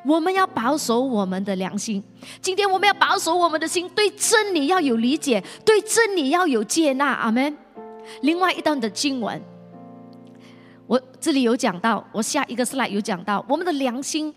[0.05, 2.03] 我们要保守我们的良心。
[2.40, 7.12] 今天我们要保守我们的心，对真理要有理解，对真理要有接纳。
[7.12, 7.57] 阿门。
[8.23, 9.40] 另外一段的经文，
[10.87, 14.33] 我这里有讲到，我下一个 slide 有讲到，我们的良心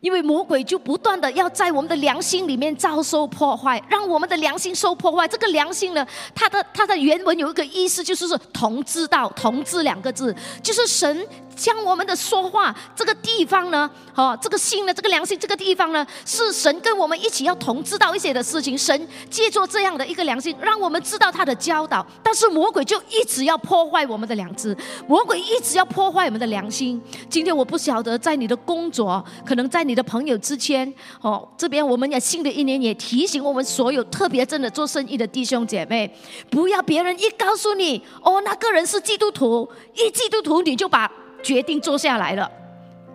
[0.00, 5.28] 因为魔鬼就不断的要在我们的良心里面遭受破坏，让我们的良心受破坏。
[5.28, 11.26] 这个良心呢，它的它的原文有一个意思，就是说同知道，同知两个字，就是神。
[11.60, 18.78] 将我们的说话这个地方呢，哦，这个心呢，这个良心这个地方呢，是神跟我们一起要同知道一些的事情。
[18.78, 22.06] 神借助这样的一个良心，让我们知道他的教导。
[22.22, 24.74] 但是魔鬼就一直要破坏我们的良知，
[25.06, 26.98] 魔鬼一直要破坏我们的良心。
[27.28, 36.10] 今天我不晓得在你的工作，可能在你的朋友之间，哦，这边我们也新的一年也提醒我们所有特别真的做生意的弟兄姐妹，
[36.50, 41.10] 不要别人一告诉你，哦，那个人是基督徒，一基督徒你就把。
[41.42, 42.50] 决定坐下来了，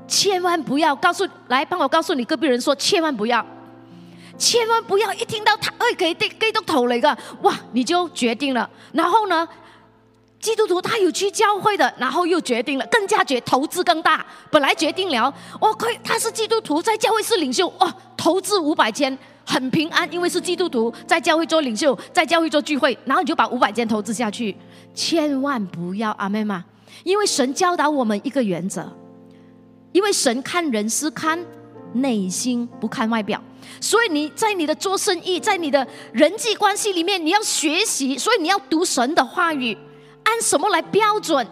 [0.07, 3.45] 千万不要告诉来帮我告诉你隔壁人说，千万不要，
[4.37, 8.69] 千万不要一听到他会给给给都投了一个哇，你就决定了。
[8.91, 9.47] 然后呢，
[10.39, 14.25] 基督徒他有去教会的，然后又决定了，更加决投资更大。
[14.51, 24.55] 本来决定了，哦，可以他是基督徒，在教会是领袖，哦，投资五百千很平安，因为是基督徒在教会做领袖，在教会做聚会，然后你就把五百千投资下去，
[24.93, 26.63] 千万不要阿妹嘛？
[27.03, 28.91] 因为神教导我们一个原则，
[29.91, 31.39] 因为神看人是看
[31.93, 33.41] 内心，不看外表，
[33.79, 39.77] 所以你在你的做生意，在你的人际关系里面，你要学习，所以你要读神的话语，
[40.23, 41.45] 按什么来标准？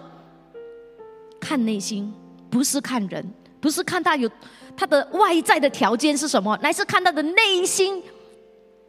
[1.39, 2.13] 看内心，
[2.49, 4.29] 不是看人，不是看他有
[4.75, 8.01] 他的外在的条件是什么，乃是看他的内心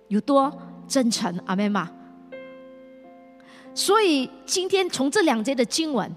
[0.09, 0.53] 有多
[0.89, 1.39] 真诚。
[1.47, 1.89] 阿妹妈，
[3.75, 6.11] 所以今天从这两节的经文。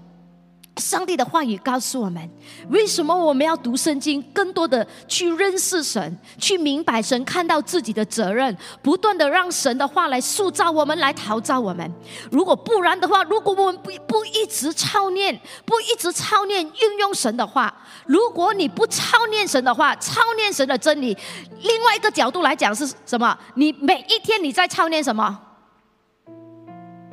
[0.78, 2.30] 上帝的话语告诉我们，
[2.70, 11.90] 为什么我们要读圣经，更多的去认识神，去明白神，看到自己的责任，不断的让神的话来塑造我们，来陶造我们。
[12.30, 17.74] 如果不然的话，如果我们不不一直操念，不一直操念运用神的话，
[18.06, 21.16] 如果你不操念神的话，操念神的真理，
[21.62, 23.36] 另外一个角度来讲是什么？
[23.54, 25.40] 你每一天你在操念什么？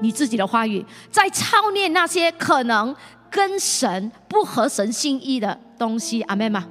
[0.01, 2.95] 你自己的话语，在操念那些可能。
[3.35, 6.65] 跟神不合神心意的东西，阿妹吗？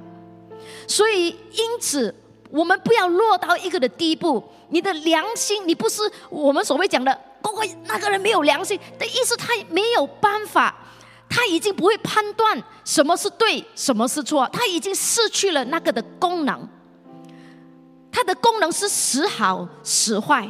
[0.87, 2.13] 所以因此，
[2.49, 4.43] 我们不要落到一个的地步。
[4.69, 10.75] 你的良心，你不是我们所谓讲的，各位那个人没有良心的意思，他没有办法，
[11.29, 16.67] 他已经不会判断什么是对，什么是错，他已经失去了那个的功能。
[18.11, 20.49] 他的功能是时好时坏。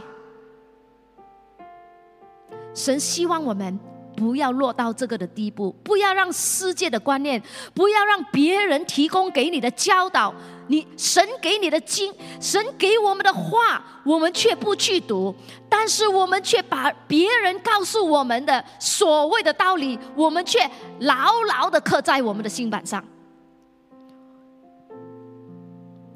[2.74, 3.78] 神希望我们。
[4.16, 7.42] 不要落到这个的地步，不要让世界的观念，
[7.74, 10.34] 不要让别人提供给你的教导，
[10.68, 15.36] 你神给你的经，神给我们的话，我们却不去读，
[15.70, 20.60] 但是我们却把别人告诉我们的所谓的道理，我们却
[21.00, 23.04] 牢牢的刻在我们的心板上，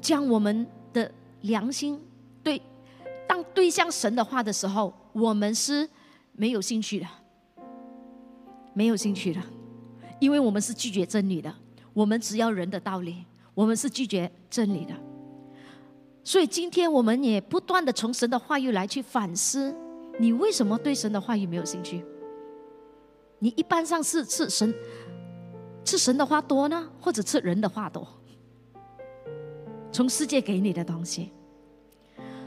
[0.00, 1.10] 将我们的
[1.42, 2.00] 良心
[2.42, 2.60] 对
[3.28, 5.88] 当对象神的话的时候，我们是
[6.32, 7.06] 没有兴趣的。
[8.72, 9.40] 没有兴趣的，
[10.20, 11.52] 因为我们是拒绝真理的，
[11.92, 14.94] 我们只要人的道理，我们是拒绝真理的。
[16.22, 19.74] 所以今天我们也不断的从神的话语来去反思，
[20.18, 22.04] 你为什么对神的话语没有兴趣？
[23.38, 24.72] 你一般上是吃神，
[25.84, 28.06] 吃神的话多呢，或者吃人的话多？
[29.90, 31.32] 从世界给你的东西。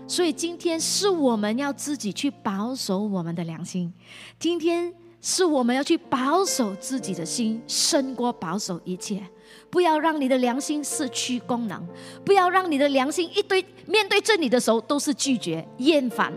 [0.07, 3.93] 所以今天是我们要自己去保守我们的良心。
[4.39, 4.93] 今天。
[5.25, 9.23] 是我们要去保守自己的心，胜过保守一切。
[9.69, 11.81] 不要让你的良心失去功能，
[12.25, 16.33] 不要让你的良心一堆面对真理的时候都是拒绝、厌烦。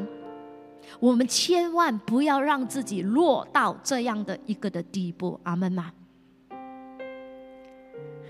[1.01, 5.39] 我们千万不要让自己落到这样的一个的地步。
[5.43, 5.93] 阿门吗？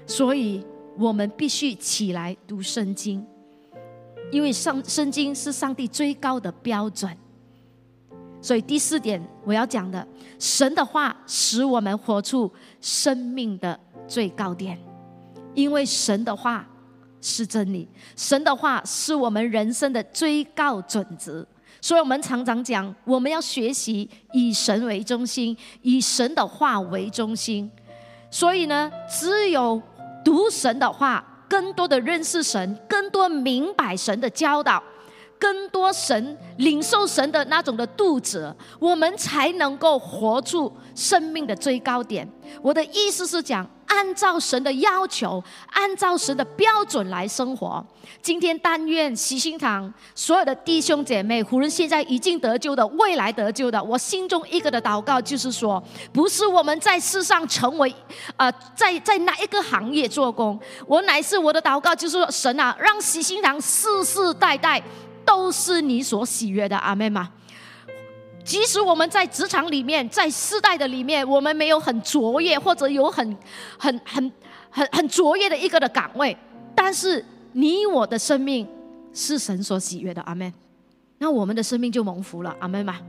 [0.07, 0.64] 所以
[0.97, 3.25] 我们必须起来读圣经，
[4.33, 7.14] 因为上圣经是上帝最高的标准。
[8.46, 10.06] 所以第四点我要讲的，
[10.38, 12.48] 神的话使我们活出
[12.80, 14.78] 生命的最高点，
[15.52, 16.64] 因为神的话
[17.20, 21.44] 是真理，神的话是我们人生的最高准则。
[21.80, 27.68] 所以我们常常讲，我们要学习以神为中心，以神的话为中心。
[28.30, 29.82] 所以呢，只有
[30.24, 34.80] 读神的话，更多的认识神，更多明白神的教导。
[35.38, 42.28] 更多神领受神的那种的肚子，我们才能够活出生命的最高点。
[42.62, 47.84] 我的意思是讲，按照神的要求，按照神的标准来生活。
[48.22, 55.82] 今天但愿喜心堂所有的弟兄姐妹，无论现在已经得救的，未来得救的，我心中一个的祷告就是说，
[56.12, 57.93] 不是我们在世上成为，
[58.37, 64.82] 呃，在在哪一个行业做工，我乃是我的祷告就是说，神啊，让喜心堂世世代代
[65.27, 67.31] 都是你所喜悦的，阿妹吗？
[68.45, 73.37] 即使我们在职场里面，在世代的里面，我们没有很卓越，或者有很、
[73.77, 74.33] 很、很、
[74.70, 76.37] 很、很卓越的一个的岗位，
[76.72, 78.64] 但是你我的生命
[79.12, 80.53] 是神所喜悦的，阿门。
[81.18, 83.01] 那我们的生命就蒙福了，阿门吗？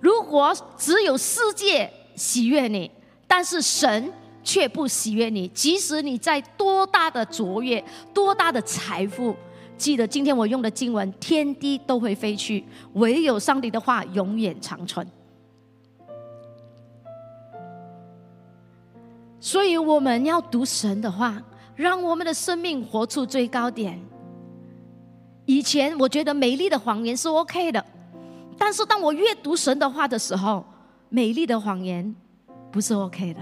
[0.00, 2.90] 如果只有世界喜悦你，
[3.26, 4.10] 但是神
[4.42, 7.84] 却不喜悦你，即使你在多大的卓越、
[8.14, 9.36] 多大的财富。
[9.76, 12.64] 记得今天我用的经文，天地都会飞去，
[12.94, 15.06] 唯有上帝的话永远长存。
[19.38, 21.40] 所以我们要读神的话，
[21.74, 24.00] 让我们的生命活出最高点。
[25.44, 27.84] 以前我觉得美丽的谎言是 OK 的，
[28.58, 30.64] 但是当我阅读神的话的时候，
[31.08, 32.12] 美丽的谎言
[32.72, 33.40] 不是 OK 的，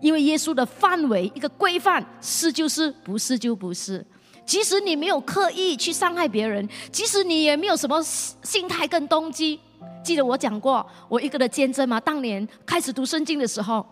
[0.00, 4.04] 因为耶稣的范围一个规范是就是，不是就不是。
[4.46, 9.58] 即使你没有刻意去伤害别人，即使你也没有什么心态跟动机，
[10.02, 11.98] 记得我讲过我一个的见证吗？
[11.98, 13.84] 当年开始读圣经的时候，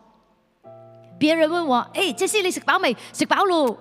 [1.18, 3.76] 别人问我：“哎，这些你是保美是保鲁？”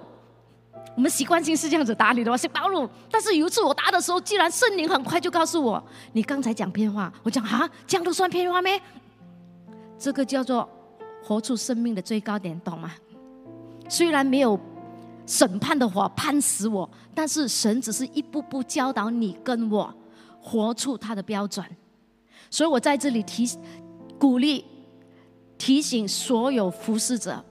[0.95, 2.89] 我们习惯性是这样子打你的，是保鲁。
[3.09, 5.82] 但是有一次我答的时候，既然圣灵很快就告诉我
[6.13, 8.82] ：“你刚才讲骗话。”我讲啊，这样都算骗话咩？
[9.99, 10.67] 这个叫做
[11.24, 12.91] 活出生命的最高点，懂吗？
[13.89, 14.57] 虽然没有。
[15.32, 19.93] 审判的火判死我，但是神只是一步步教导你跟我
[20.41, 21.65] 活出他的标准，
[22.49, 23.49] 所以我在这里提
[24.19, 24.65] 鼓励
[25.57, 27.41] 提醒所有服侍者，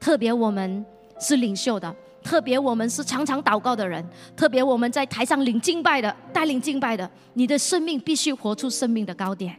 [0.00, 0.82] 特别我们
[1.20, 4.02] 是领袖的，特别我们是常常祷告的人，
[4.34, 9.54] 特别我们在台上领敬拜的带领敬拜的，你的生命必须活出生命的高点，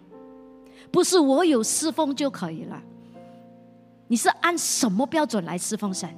[0.91, 2.81] 不是我有侍奉就可以了，
[4.07, 6.09] 你是按什么标准来侍奉神？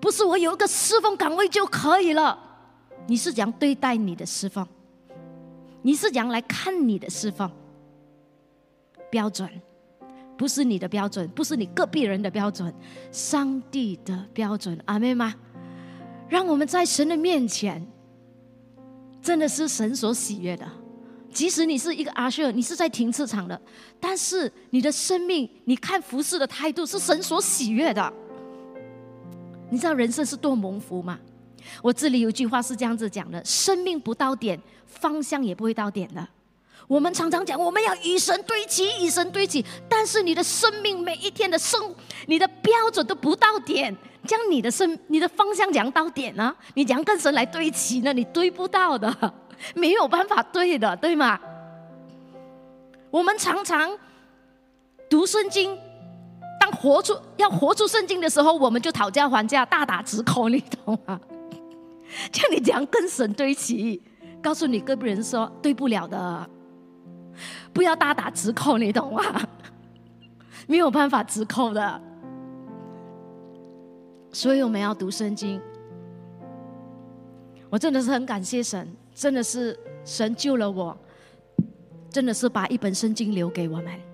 [0.00, 2.38] 不是我有一个侍奉岗位就可以了，
[3.06, 4.66] 你是怎样对待你的侍奉？
[5.82, 7.50] 你是怎样来看你的侍奉？
[9.10, 9.48] 标准
[10.36, 12.72] 不是你的标准，不是你个别人的标准，
[13.10, 15.34] 上帝的标准，阿妹吗？
[16.28, 17.86] 让我们在神的面前，
[19.22, 20.68] 真的是神所喜悦的。
[21.32, 23.60] 即使你是一个阿舍，你是在停车场的，
[24.00, 28.12] 但是你的生命，你看服侍的态度是神所喜悦的。
[29.70, 31.18] 你知道人生是多蒙福吗？
[31.82, 36.26] 我这里有句话是这样子讲的：生命不到点，方向也不会到点的。
[36.86, 41.92] 我们常常讲我们要与神对齐，与神对齐，但是你的生命每一天的生，
[42.26, 43.94] 你的标准都不到点，
[44.24, 46.54] 这样你的生，你的方向讲到点呢？
[46.74, 48.12] 你讲跟神来对齐呢？
[48.12, 49.34] 你对不到的，
[49.74, 51.40] 没有办法对的，对吗？
[53.10, 53.90] 我们常常
[55.10, 55.76] 读圣经。
[56.86, 61.20] 活出要活出圣经的时候，我们就讨价还价，大打折扣，你懂吗？
[62.30, 64.00] 叫 你这样跟神对齐，
[64.40, 66.48] 告诉你隔壁人说对不了的，
[67.72, 69.20] 不要大打折扣，你懂吗？
[70.68, 72.00] 没有办法折扣的，
[74.30, 75.60] 所以我们要读圣经。
[77.68, 80.96] 我真的是很感谢神，真的是神救了我，
[82.08, 84.05] 真的是把一本圣经留给我们。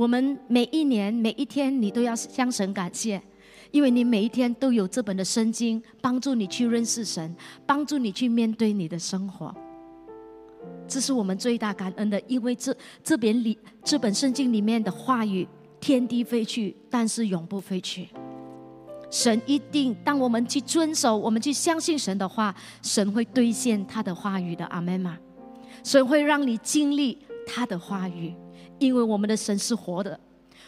[0.00, 3.20] 我们每一年每一天，你都要向神感谢，
[3.70, 7.36] 因为你每一天都有这本的圣经帮助你去认识神，
[7.66, 9.54] 帮助你去面对你的生活。
[10.88, 12.74] 这是我们最大感恩的，因为这
[13.04, 15.46] 这边里这本圣经里面的话语，
[15.80, 18.08] 天地飞去，但是永不飞去。
[19.10, 24.64] 神一定，当我们去遵守，我们去相信神的话，神会兑现他的话语的。
[24.64, 25.18] 阿门吗？
[25.84, 28.34] 神会让你经历他的话语。
[28.80, 30.18] 因为我们的神是活的，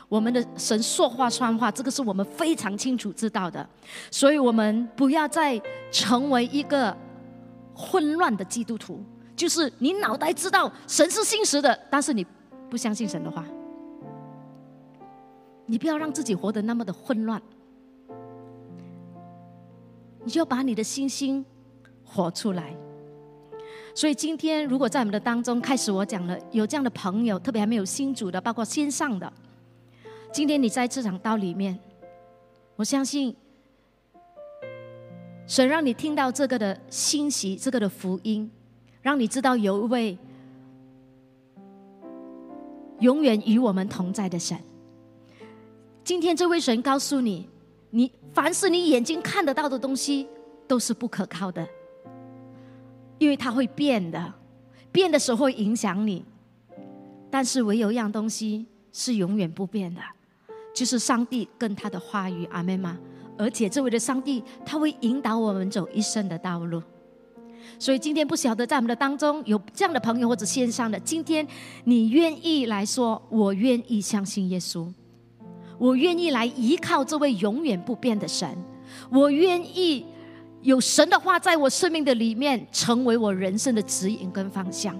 [0.08, 3.68] 我们的神说话算话，这个是我们非常清楚知道的，
[4.10, 5.60] 所以我们不要再
[5.90, 6.96] 成为一个
[7.74, 9.02] 混乱的基督徒，
[9.34, 12.24] 就是你脑袋知道神是信实的，但是你
[12.70, 13.44] 不相信神的话，
[15.66, 17.40] 你不要让自己活得那么的混乱，
[20.22, 21.44] 你就要把你的信心
[22.04, 22.76] 活出来。
[23.94, 29.30] 所以今天，如果在我们的当中开始，我讲了有这样的朋友，特别还没有新主的，包括线上的。
[30.32, 31.78] 今天你在这场道里面，
[32.74, 33.36] 我相信
[35.46, 38.50] 神让你听到这个的信息，这个的福音，
[39.02, 40.16] 让你知道有一位
[43.00, 44.56] 永远与我们同在的神，
[46.02, 47.46] 今天这位神告诉你，
[47.90, 50.26] 你凡是你眼睛看得到的东西
[50.66, 51.68] 都是不可靠的，
[53.22, 54.34] 因为它会变的，
[54.90, 56.24] 变的时候会影响你。
[57.30, 60.00] 但是唯有一样东西是永远不变的，
[60.74, 62.98] 就是上帝跟他的话语，阿门吗？
[63.38, 66.82] 而且这位的上帝他会引导我们走一生的道路。
[67.78, 71.46] 所以今天不晓得在我们的当中有这样的朋友或者线上的，今天
[71.84, 74.92] 你愿意来说，我愿意相信耶稣，
[75.78, 78.58] 我愿意来依靠这位永远不变的神，
[79.10, 80.04] 我愿意
[80.62, 84.98] 有神的话在我生命的里面成为我人生的指引跟方向。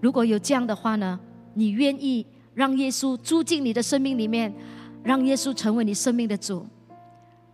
[0.00, 1.18] 如果有这样的话呢，
[1.54, 4.54] 你愿意让耶稣住进你的生命里面，
[5.02, 6.66] 让耶稣成为你生命的主，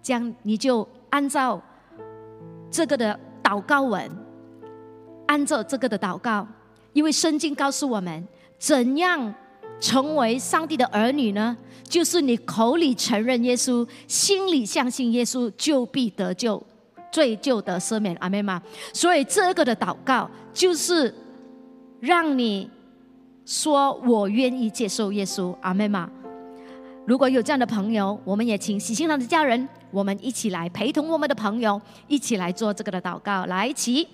[0.02, 1.60] 这样你就按照。
[2.74, 4.10] 这个的祷告文，
[5.26, 6.48] 按照这个的祷告，
[6.94, 8.26] 因为圣经告诉我们，
[8.58, 9.34] 怎样
[9.82, 11.56] 成为上帝的儿女呢？
[11.88, 16.64] 就是你口里承认耶稣，心里相信耶稣，就必得救，
[17.10, 18.16] 罪就得赦免。
[18.20, 18.62] 阿妹吗？
[18.94, 21.12] 所以这个的祷告，就是
[21.98, 22.70] 让你
[23.44, 25.54] 说我愿意接受耶稣。
[25.60, 26.08] 阿妹吗？
[27.04, 33.44] 如果有这样的朋友，我们也请喜信堂的家人，我们一起来陪同我们的朋友，一起来做这个的祷告。
[33.46, 34.06] 来，起，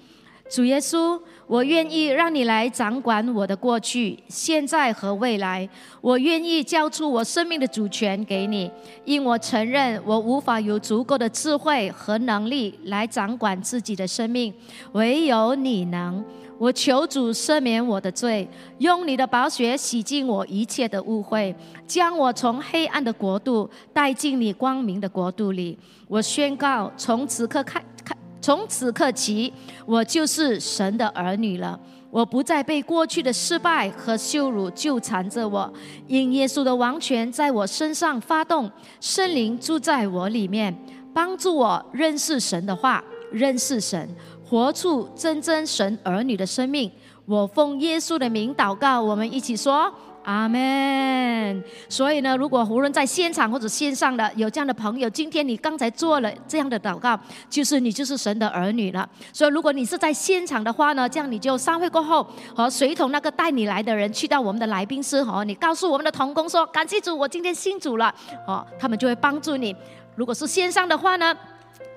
[0.51, 5.67] 主耶稣，我愿意让你来掌管我的过去、现在和未来。
[6.03, 8.71] 我愿意交出我生命的主权给你，
[9.07, 14.53] 因我承认我无法有足够的智慧和能力来掌管自己的生命，
[14.93, 16.23] 唯有你能。
[16.59, 18.47] 我求主赦免我的罪，
[18.79, 21.55] 用你的宝血洗净我一切的误会，
[21.87, 25.79] 将我从黑暗的国度带进你光明的国度里。
[26.09, 29.53] 我宣告，从此刻开开，从此刻起，
[29.85, 31.79] 我就是神的儿女了。
[32.11, 35.71] 我不再被过去的失败和羞辱纠缠着我，
[36.07, 38.71] 因耶稣的王权在我身上发动，
[39.01, 40.75] 圣灵住在我里面，
[41.13, 44.09] 帮助我认识神的话，认识神。
[44.43, 46.91] 活出真真神儿女的生命，
[47.27, 49.93] 我奉耶稣的名祷告，我们一起说
[50.29, 51.65] 阿门。
[51.89, 57.19] 所以呢，如果无论在现场或者线上的有这样的朋友，今天你刚才做了这样的祷告，
[57.49, 59.09] 就是你就是神的儿女了。
[59.33, 68.15] 所以如果你是在现场的话呢，这样你就散会过后和随同那个带你来的人去到我们的来宾室哦，你告诉我们的童工说感谢主，我今天信主了
[68.47, 69.75] 哦，他们就会帮助你。
[70.15, 71.35] 如果是线上的话呢？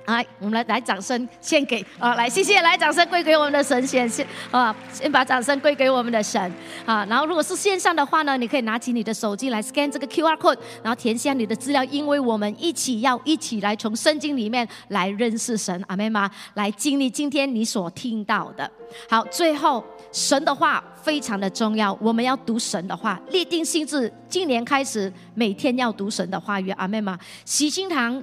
[0.06, 2.16] 来，我们来来掌声献给啊！
[2.16, 6.42] 来，谢谢，来掌声归给我们的神，先先啊，先把掌声归给我们的神
[6.86, 7.06] 啊。
[7.06, 18.70] 然后，如果是线上的话呢，你可以拿起你的手机来 scan 这个 QR code，然后填下你的资料，因为我们一起要一起来从圣经里面来认识神，阿妹妈来经历今天你所听到的。
[19.10, 28.22] 好，最后神的话非常的重要，我们要读神的话，立定心智，今年开始每天要读神的话语，阿妹妈，喜心堂。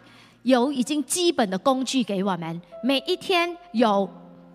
[0.49, 4.09] 有已经基本的工具给我们，每一天有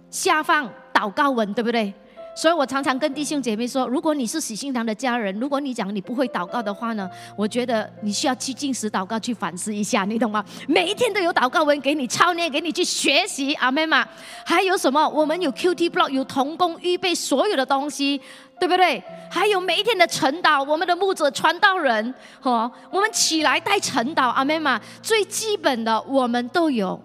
[0.09, 1.93] 下放祷告文，对不对？
[2.35, 10.43] 所以我常常跟弟兄姐妹说，如果你是喜信堂的家人，如果你讲你不会祷告的话呢，我觉得你需要去进食祷告，去反思一下，你懂吗？
[10.67, 14.03] 每一天都有祷告文给你抄念，给你去学习，阿妹嘛。
[14.43, 15.07] 还有什么？
[15.09, 18.19] 我们有 QT Block，有童工预备所有的东西。
[18.63, 19.03] 对不对？
[19.29, 26.97] 还有每一天的晨祷，我们的牧者传道人，哦，我们起来带晨祷，阿妹嘛，最基本的我们都有。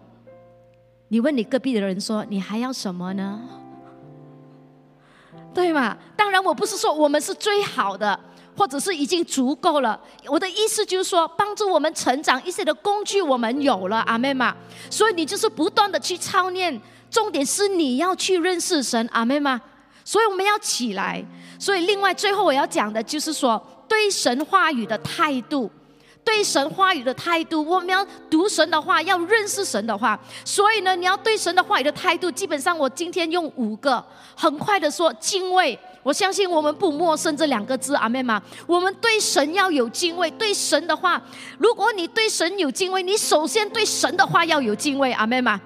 [1.09, 3.41] 你问你隔壁的人说，你还要什么呢？
[5.53, 5.97] 对吗？
[6.15, 8.17] 当然，我不是说我们是最好的，
[8.57, 10.01] 或者是已经足够了。
[10.27, 14.55] 我的意思就是说，帮助我们成长一些的工具我们有了，阿妹嘛。
[14.89, 16.81] 所以你就是不断的去操练，
[17.11, 19.61] 重点是你要去认识神，阿妹嘛。
[20.09, 21.23] 所以我们要起来。
[21.59, 25.71] 所以，另外最后我要讲的就是说，对神话语的态度，
[26.25, 30.19] 对神话语的态度，我们要读神的话，要认识神的话。
[30.47, 34.03] 所以呢，你要对神的话语的态度，基本上我今天用五个，
[34.35, 35.79] 很快的说，敬畏。
[36.03, 38.43] 我相信我们不陌生这两个字，阿妹吗？
[38.67, 41.21] 我们对神要有敬畏，对神的话，
[41.59, 45.61] 如果你对神有敬畏，你首先对神的话要有敬畏，阿妹吗？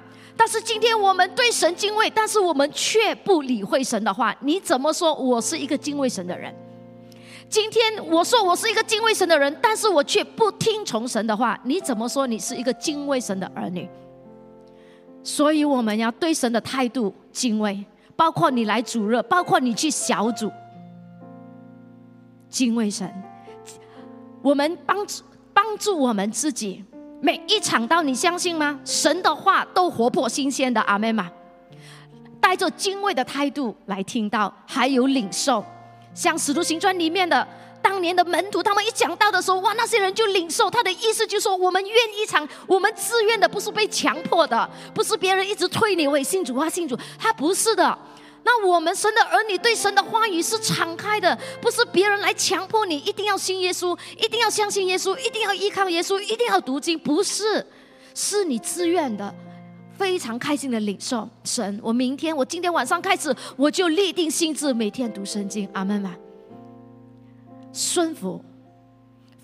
[0.45, 4.35] 但是今天我们对神敬畏，但是我们却不理会神的话。
[4.41, 6.53] 你怎么说我是一个敬畏神的人？
[7.49, 11.57] 今天我说我是一个敬畏神的人，但是我却不听从神的话。
[11.63, 13.89] 你怎么说你是一个敬畏神的儿女？
[15.23, 17.87] 所以我们要对神的态度敬畏，
[18.17, 20.51] 包括你来主热，包括你去小组，
[22.49, 23.09] 敬畏神。
[24.43, 25.23] 我们帮助
[25.55, 26.85] 帮助我们自己。
[27.25, 28.77] 每一场道，你相信吗？
[28.85, 31.31] 神的话都活泼新鲜的，阿妹嘛，
[32.41, 35.65] 带着敬畏的态度来听到，还有领受，
[36.13, 37.47] 像使徒行传里面的
[37.81, 47.97] 当年的门徒，他们一讲到的时候，哇，那些人就领受他的意思，就说我们愿意场，我们自愿的，不是被强迫的，不是别人一直推你为信主啊信主，他不是的。
[48.45, 57.65] 那我们神的儿女对神的话语是敞开的，不是别人来强迫你一定要信耶稣，一定要相信耶稣，一定要依靠耶稣，一定要读经，不是，
[58.15, 59.33] 是你自愿的。
[59.97, 65.69] 非常开心的领受神，我明天我今天晚上开始，我就立定心志，每天读圣经。
[65.75, 66.17] 阿门吗？
[67.73, 68.43] 顺服，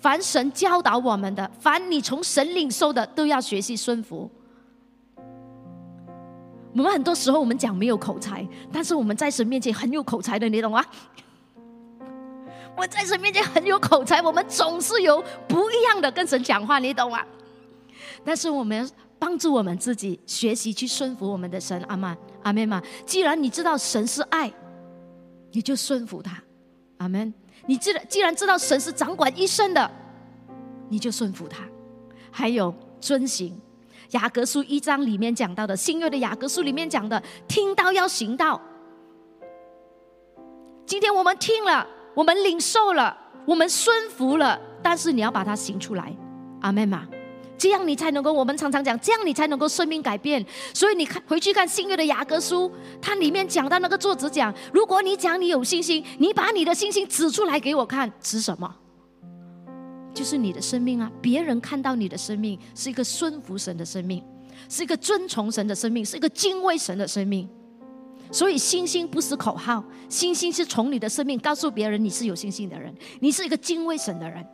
[0.01, 4.29] 凡神教导我们的，凡你从神领受的，都要学习顺服。
[6.79, 10.81] 我们很多时候我们讲没有口才，但是我们在神面前很有口才的，你懂吗？
[12.77, 17.21] 我在神面前很有口才，我们总是有不一样的跟神讲话，你懂吗？
[18.23, 18.89] 但是我们。
[19.21, 22.81] 帮助我们自己学习去顺服我们的神，阿门，阿门嘛。
[23.05, 24.49] 既然你知道神是爱，
[25.51, 26.41] 你就顺服他，
[26.99, 27.33] 阿门。
[27.65, 29.91] 你知既然知道神是掌管一生的，
[30.87, 31.65] 你就顺服他。
[32.31, 33.59] 还有遵行
[34.11, 38.59] 雅各书一章里面讲到的，新约的雅各书里面讲的，听到要行道。
[40.85, 41.85] 今天我们听了，
[42.15, 46.15] 我们领受了，我们顺服了，但是你要把它行出来，
[46.61, 47.07] 阿门嘛。
[47.55, 50.43] 这样你才能够，我们常常讲，这样你才能够生命改变。
[50.73, 58.73] 所以你看回去看新约的雅各书，它里面讲到那个作者讲，如果你讲你有信心，你把你的信心指出来给我看，指什么？
[60.19, 61.09] 就是你的生命啊！
[61.21, 64.21] 别人看到你的生命是一个顺服神的生命，
[64.67, 67.47] 是一个遵从神的生命，是一个敬畏神的生命。
[68.29, 74.45] 所以信心不是口号，信心是从你的生命告诉别人你是有信心的人，你是一个敬畏神的人。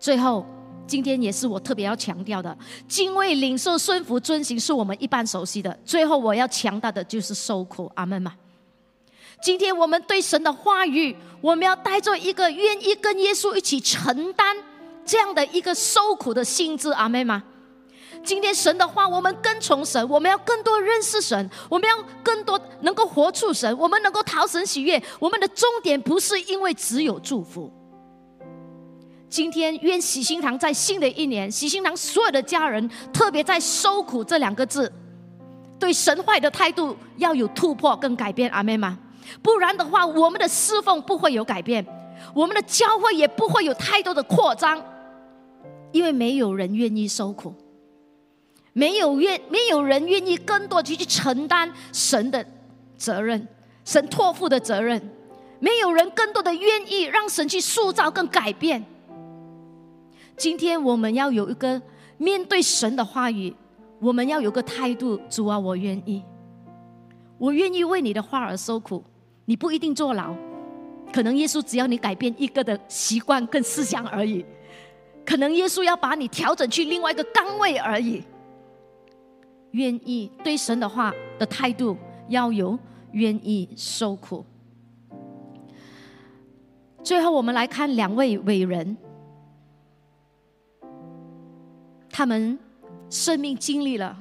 [0.00, 0.44] 最后。
[0.86, 5.78] 今天也是我特别要强调的，敬畏、领受、顺服、遵行，是我们一般熟悉的。
[5.84, 8.34] 最后我要强调的就是受苦，阿门嘛。
[9.42, 14.56] 今天我们对神的话语，我们要带着一个愿意跟耶稣一起承担
[15.04, 17.42] 这样的一个受苦的心智，阿妹吗？
[18.22, 25.02] 今天神的话，我们跟从神，我们要更多认识神，我们要更多能够活出神，我们能够讨神喜悦。
[25.18, 27.72] 我们的终点不是因为只有祝福。
[29.30, 34.92] 今天愿喜心堂在新的一年，喜心堂所有的家人，特别在“受苦”这两个字，
[35.78, 38.98] 对神坏的态度要有突破跟改变，阿妹吗？
[39.42, 41.84] 不然的话，我们的侍奉不会有改变，
[42.34, 44.82] 我们的教会也不会有太多的扩张，
[45.92, 47.54] 因为没有人愿意受苦，
[48.72, 52.44] 没有愿没有人愿意更多去去承担神的
[52.96, 53.46] 责任，
[53.84, 55.00] 神托付的责任，
[55.58, 58.84] 没有人更多的愿意让神去塑造跟改变。
[60.36, 61.80] 今天我们要有一个
[62.16, 63.54] 面对神的话语，
[64.00, 65.20] 我们要有个态度。
[65.28, 66.22] 主啊，我愿意，
[67.36, 69.04] 我愿意为你的话而受苦。
[69.50, 70.32] 你不一定坐牢，
[71.12, 74.46] 可能耶稣只要你改变一个的习惯跟思想而已，
[75.26, 78.22] 可能耶稣要把你调整去另外一个岗位而已。
[79.72, 81.98] 愿意对神的话的态度
[82.28, 82.78] 要有
[83.10, 84.44] 愿意受苦。
[87.02, 88.96] 最后，我们来看两位伟人。
[92.08, 92.56] 他们
[93.10, 94.16] 生命经历了，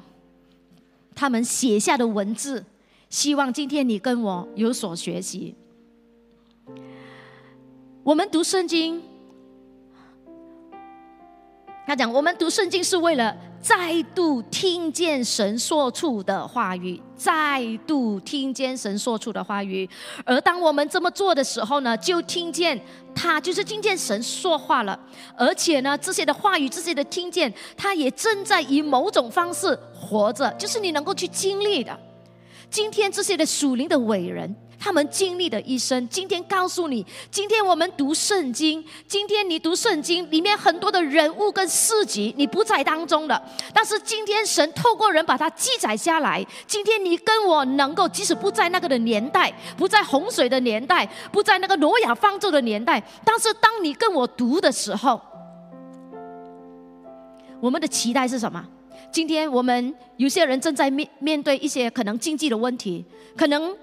[1.14, 2.66] 他们写下的文字，
[3.10, 5.56] 希望今天你跟我有所学习。
[8.04, 9.02] 我们读圣经，
[11.86, 13.36] 他讲，我们读圣经是为了。
[13.62, 19.88] 再度听见神说出的话语，再度听见神说出的话语。
[20.24, 22.80] 而当我们这么做的时候呢，就听见
[23.14, 24.98] 他，就是听见神说话了。
[25.36, 32.00] 而且呢，这些的话语，这些的听见，他也正在以某种方式活着，就是你能够去经历的。
[32.70, 34.56] 今天这些的属灵的伟人。
[34.82, 43.44] 他们经历的一生，今天告诉你，今天我们读圣经，今天你读圣经里面很多的人物跟事迹，你不在当中了。
[43.74, 55.20] 但是今天神透过人把它记载下来，今天你跟我能够，即使不在那个的年代，不在洪水的年代，不在那个挪亚方舟的年代，但是当你跟我读的时候，
[57.60, 58.66] 我们的期待是什么？
[59.12, 63.06] 今天我们有些人正在面面对一些可能经济的问题，
[63.36, 63.76] 可能。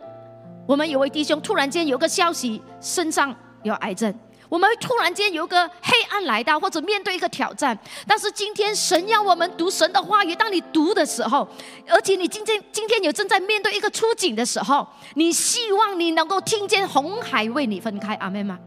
[0.69, 4.13] 我们有位弟兄突然间有个消息，身上有癌症。
[4.49, 7.79] 我们突然间有个黑暗来到，或者面对一个挑战。
[8.05, 11.47] 但是今天神要我们读神的话语，当你读的时候，
[11.87, 18.59] 而且你今天今天有正在面对一个出境的时候，你希望你能够听见红海为你分开，阿妹吗？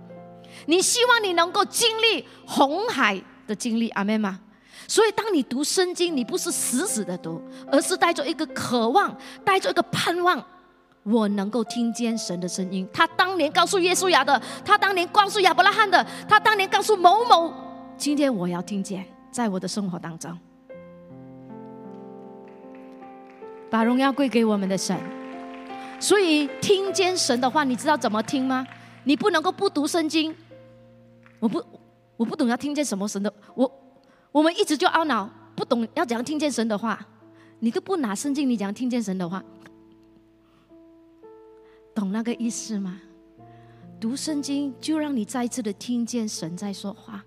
[0.67, 4.39] 你希望你能够经历红海的经历，阿妹吗？
[4.89, 7.39] 所以当你读圣经，你不是死死的读，
[7.71, 9.15] 而是带着一个渴望，
[9.45, 10.43] 带着一个盼望。
[11.03, 12.89] 我能够听见神的声音。
[12.91, 17.53] 他当年告诉耶稣亚的，他当年告诉亚伯拉罕的，他当年告诉某某，
[17.97, 20.35] 今天我要听见，在我的生活当中，
[23.69, 24.97] 把荣耀归给我们的神。
[25.99, 28.65] 所以听见神的话，你知道怎么听吗？
[29.03, 30.35] 你不能够不读圣经。
[31.39, 31.63] 我不，
[32.17, 33.71] 我不懂要听见什么神的，我
[34.31, 37.05] 我们一直就懊恼，不懂要怎样听见神的话。
[37.59, 39.43] 你都不拿圣经，你怎样听见神的话？
[41.93, 43.01] 懂那个意思吗？
[43.99, 47.21] 读圣经就让你再一次的听见神在说话。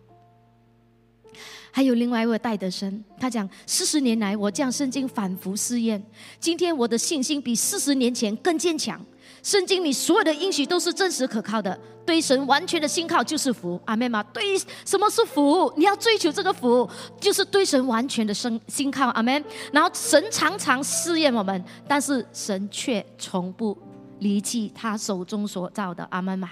[1.71, 6.03] 还有另外一位戴德生，他讲四十年来我将圣经反复试验，
[6.39, 9.05] 今天我的信心比四十年前更坚强。
[9.43, 11.77] 圣经里所有的应许都是真实可靠的，
[12.07, 13.81] 对神完全的信靠就是福。
[13.87, 14.23] 阿妹吗？
[14.33, 15.73] 对，什么是福？
[15.77, 16.89] 你要追求这个福，
[17.21, 19.09] 就是对神完全的生信靠。
[19.09, 19.45] 阿门。
[19.73, 23.77] 然后神常常试验我们，但是神却从不
[24.21, 26.07] 离弃他手中所造的。
[26.11, 26.51] 阿门吗？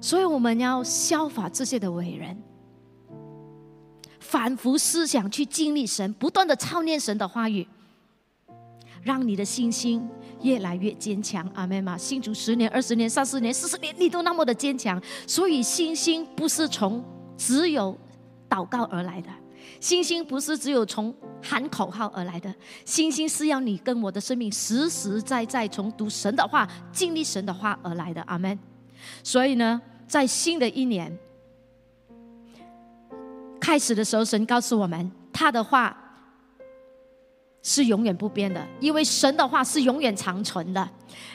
[0.00, 2.40] 所以我们要效法这些的伟人，
[4.20, 7.66] 反复思想去经历神，不断的操练神的话语。
[9.04, 10.08] 让你的信心
[10.40, 15.00] 越来越坚强，阿妹嘛，信主十年、二十年、三十年、四十年，你都那么的坚强。
[15.26, 17.04] 所以信心不是从
[17.36, 17.96] 只有
[18.48, 19.28] 祷告而来的，
[19.78, 22.52] 信心不是只有从喊口号而来的，
[22.86, 28.58] 信心是要你跟我的生命实实在在从读神的话、经历神的话而来的，阿门。
[29.22, 31.14] 所以呢，在新的一年
[33.60, 36.00] 开始的时候，神告诉我们他的话。
[37.66, 40.86] 是永远不变的，因为神的话是永远长存的，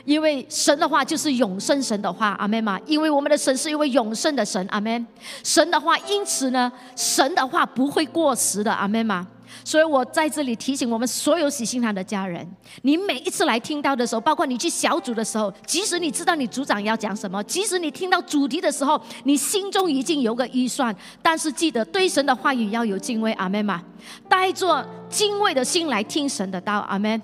[0.06, 2.80] 因为神的话就是永生神的话，阿门吗？
[2.86, 5.06] 因为我们的神是一位永生的神，阿门。
[5.44, 9.28] 神的话，因此呢，神的话不会过时的，阿门吗？
[9.64, 12.48] 所以我在这里提醒我们所有喜信堂的家人：，
[12.84, 23.82] 你每一次来听到的时候，包括你去小组的时候，即使你知道你组长要讲什么，即使你听到主题的时候，你心中已经有个预算，但是记得对神的话语要有敬畏，阿门吗？
[24.28, 27.22] 带着敬畏的心来听神的道，阿门。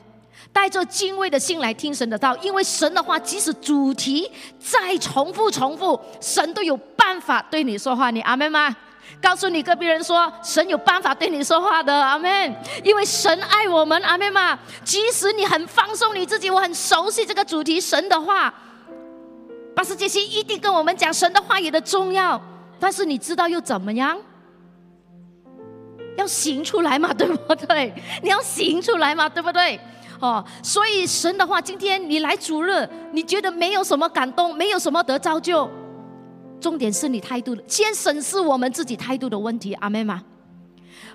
[0.52, 8.74] 带着敬畏的心来听神的道，因为神的话，即使主题再重复重复，神都有办法对你说话，你阿门吗？
[9.22, 12.56] 告诉你隔壁人说，神有办法对你说话的，阿门。
[12.84, 14.58] 因为神爱我们，阿门嘛。
[14.84, 18.54] 即使你很放松你自己，我很熟悉这个主题，神的话。
[19.76, 22.42] 巴斯杰西一定跟我们讲神的话语的重要，
[22.80, 24.18] 但是你知道又怎么样？
[26.18, 27.94] 要行出来嘛， 对不对？
[28.24, 29.78] 你要行出来嘛，对不对？
[30.22, 35.70] 哦，所以神的话，今天你来主日，你觉得没有什么感动，没有什么得造就。
[36.66, 40.20] 重点是你态度，先审视我们自己态度的问题，阿妹吗？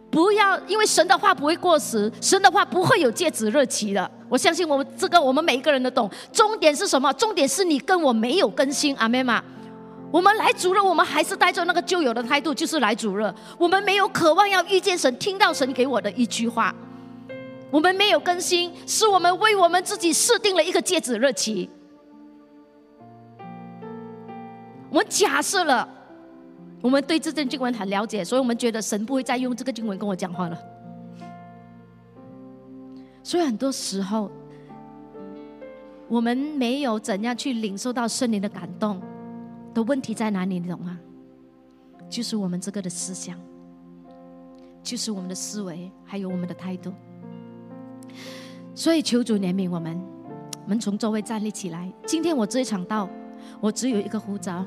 [0.08, 4.08] 不要因为神的话不会过时，神的话不会有戒指日期的。
[4.28, 6.08] 我相信我们这个我们每一个人都懂。
[6.32, 7.12] 重点是什么？
[7.14, 9.42] 重点是你跟我没有更新，阿妹吗？
[10.12, 13.34] 我们来主日，我们还是带着那个旧有的态度，就是来主日。
[13.58, 16.72] 我们没有渴望要遇见神，听到神给我的一句话。
[17.72, 21.68] 我们没有更新，是我们为我们自己设定了一个戒指日期。
[24.90, 25.88] 我们假设了，
[26.82, 30.58] 我们对这段经文很了解，所以我们觉得神不会再用这个经文跟我讲话了。
[33.22, 34.28] 所以很多时候，
[36.08, 39.00] 我们没有怎样去领受到圣灵的感动
[39.72, 40.58] 的问题在哪里？
[40.58, 40.98] 你懂吗？
[42.08, 43.38] 就是我们这个的思想，
[44.82, 46.92] 就是我们的思维，还有我们的态度。
[48.74, 49.96] 所以求主怜悯我们，
[50.64, 51.92] 我们从座位站立起来。
[52.04, 53.08] 今天我这一场道。
[53.60, 54.64] 我只有一个呼召，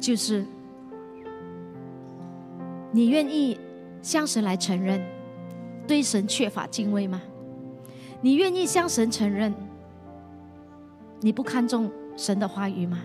[0.00, 0.44] 就是
[2.92, 3.58] 你愿意
[4.02, 5.02] 向神来承认
[5.86, 7.20] 对神缺乏敬畏吗？
[8.20, 9.54] 你愿意向神承认
[11.20, 13.00] 你不看重神的话语吗？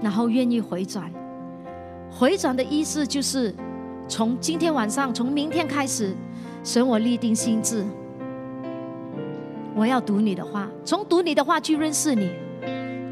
[0.00, 1.10] 然后愿意回转？
[2.10, 3.54] 回转的意思就是
[4.08, 6.14] 从今天晚上，从明天开始，
[6.62, 7.84] 神我立定心志，
[9.74, 12.30] 我要读你的话，从读你的话去认识你。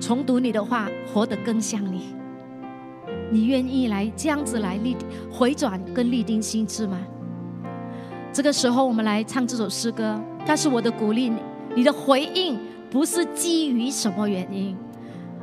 [0.01, 2.15] 重读你的话，活得更像你。
[3.31, 4.97] 你愿意来这样子来立
[5.31, 6.99] 回转跟立定心智吗？
[8.33, 10.19] 这个时候，我们来唱这首诗歌。
[10.47, 11.31] 但是我的鼓励，
[11.77, 12.59] 你的回应
[12.91, 14.75] 不是基于什么原因。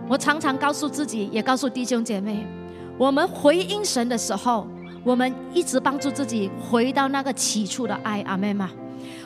[0.07, 2.45] 我常常告诉自己，也告诉弟兄姐妹，
[2.97, 4.67] 我们回应神的时候，
[5.03, 8.21] 我们一直帮助自己回到那个起初的爱。
[8.23, 8.71] 阿妹吗？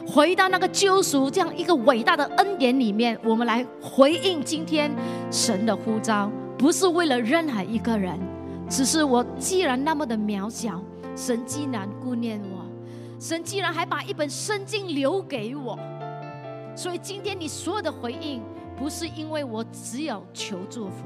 [0.07, 4.91] 回到那个救赎这样一个伟大的恩典里面，我们来回应今天
[5.31, 8.19] 神的呼召，不是为了任何一个人，
[8.69, 10.83] 只是我既然那么的渺小，
[11.15, 12.65] 神既然顾念我，
[13.19, 15.77] 神既然还把一本圣经留给我，
[16.75, 18.41] 所以今天你所有的回应，
[18.77, 21.05] 不是因为我只有求祝福，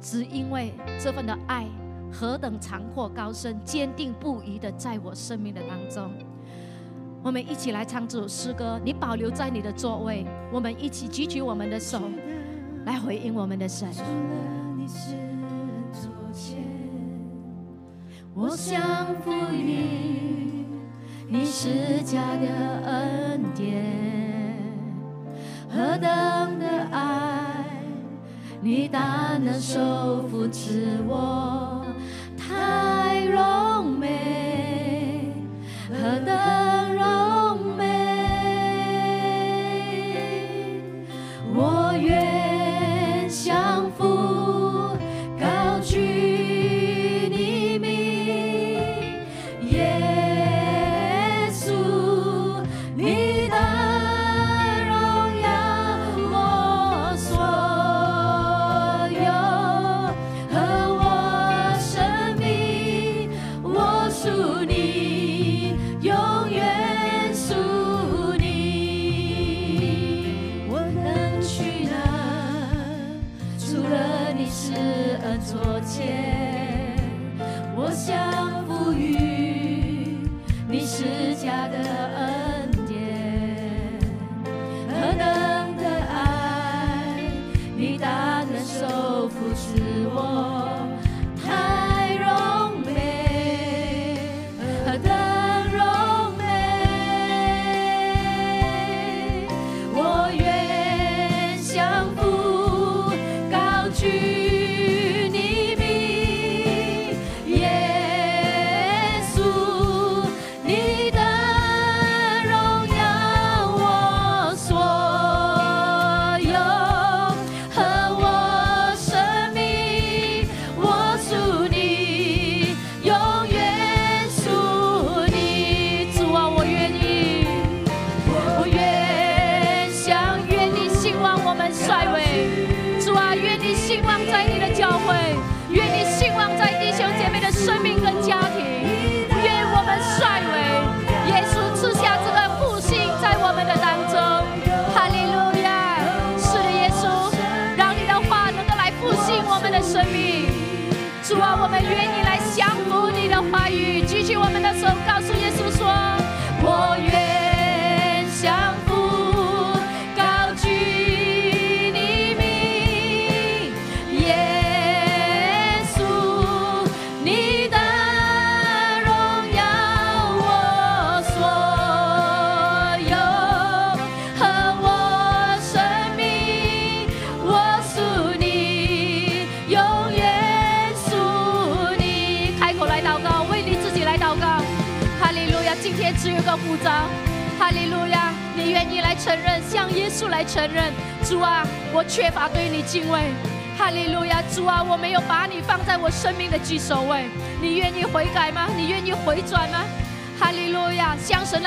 [0.00, 1.66] 只因为这份的爱
[2.12, 6.10] 何等长阔高深，坚定不移的在我生命的当中。
[7.22, 12.00] 我们一起来唱这首诗歌，你保留在你的座位，我们一起举起我们的手，
[12.86, 13.88] 来回应我们的神。
[18.32, 18.80] 我想
[19.22, 20.64] 赋予
[21.28, 22.48] 你施加的
[22.86, 23.84] 恩典，
[25.68, 27.66] 何等的爱，
[28.62, 31.84] 你大能手扶持我，
[32.38, 33.69] 太荣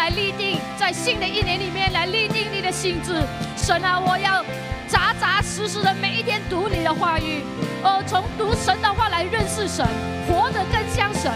[0.04, 3.24] 来立定，在新的一年里面来立定你的心智。
[3.56, 4.44] 神啊，我要
[4.86, 7.42] 扎扎实实的每一天读你的话语，
[7.84, 9.88] 哦，从读神的话来认识神，
[10.28, 11.32] 活得更像神。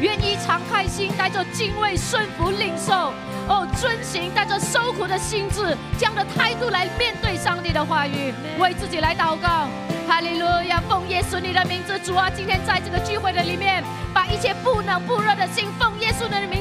[0.00, 3.12] 愿意敞开心，带着敬畏、顺服、领受。
[3.46, 9.68] 哦，遵行带着受苦的心智，这样的态度来面对上帝的话语，为自己来祷告。
[10.08, 16.57] 哈利路亚，奉耶稣你的名字，主啊，今天在这个聚会的里面，把一切不冷不热的心，奉耶稣的名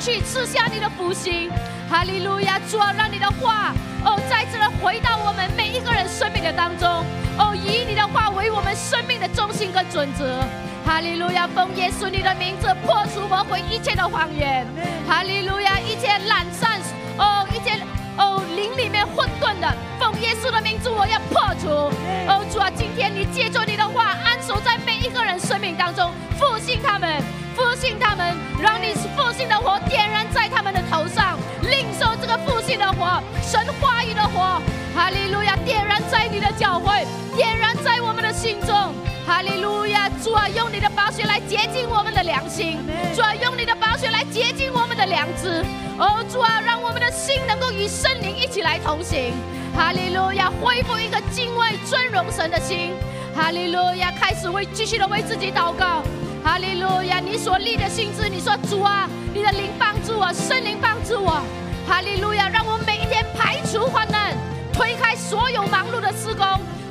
[0.00, 1.50] 去，赐下你的福星。
[1.90, 3.74] 哈利路亚，主啊，让你的话
[4.04, 6.88] 哦，再次的回到我们每一个人生命的当中。
[7.36, 10.42] 哦，以你的话为我们生命的中心跟准则。
[10.86, 14.66] 哈利路亚，奉耶稣你的名字破除魔鬼一切的谎言。
[15.06, 16.80] 哈利路亚，一切懒散
[17.18, 17.78] 哦，一切
[18.16, 21.68] 哦灵里面混沌的，奉耶稣的名字我要破除。
[22.26, 27.22] 哦主啊，今天你借着你的话安守在每一个人生命当中，复兴他们，
[27.60, 34.58] 复兴他们，让你复兴的火点燃在他们的头上，领受这个复兴的火，神话语的火。
[34.94, 37.06] 哈利路亚，点燃在你的教会，
[37.36, 38.94] 点燃在我们的心中。
[39.26, 42.78] 哈利路亚，主啊，用你的宝血来洁净我们的良心；
[43.14, 45.62] 主啊，用你的宝血来洁净我们的良知。
[45.98, 49.34] 哦，主啊，让我们的心能够与圣灵一起来同行。
[49.76, 52.94] 哈利路亚，恢复一个敬畏尊荣神的心。
[53.36, 56.02] 哈利路亚，开始为继续的为自己祷告。
[56.42, 57.20] 哈利路亚！
[57.20, 61.42] 你所立的心志，你说主啊，你的灵帮助我，圣灵帮助我，
[61.86, 62.48] 哈利路亚！
[62.48, 64.34] 让我每一天排除患难，
[64.72, 66.46] 推开所有忙碌的施工，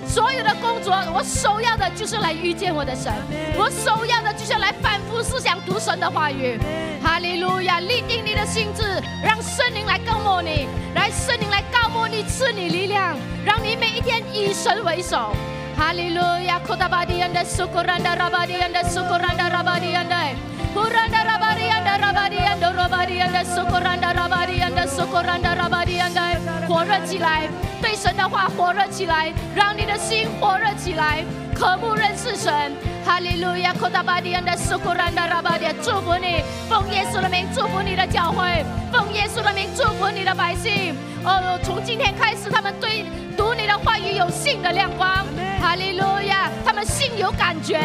[0.07, 3.11] 所有的工作，我首要的就是来遇见我的神，
[3.57, 6.59] 我首要的就是来反复思想读神的话语，
[7.03, 7.79] 哈利路亚！
[7.79, 8.83] 立定你的心志，
[9.23, 15.35] 让圣灵来告摩你，来圣灵来告摩你，赐你力量，让你每一天以神为首。
[15.79, 20.35] Haleluya kota badi anda syukuranda rabadi anda syukuranda rabadi anda
[20.75, 26.25] Kuranda rabadi anda rabadi anda rabadi anda syukuranda rabadi anda syukuranda rabadi anda
[26.67, 27.47] 火热起来，
[27.81, 31.23] 对神的话火热起来，让你的心火热起来，
[31.59, 32.71] 渴慕认识神。
[33.05, 40.95] 哈利路亚，kota badi anda syukuranda rabadi 祝福你，奉耶稣的名祝福你的教会，奉耶稣的名祝福你的百姓。
[41.25, 43.03] 哦，从今天开始，他们对
[43.35, 45.25] 读你的话语有信的亮光。
[45.61, 46.49] 哈利路亚！
[46.65, 47.77] 他们心有感觉，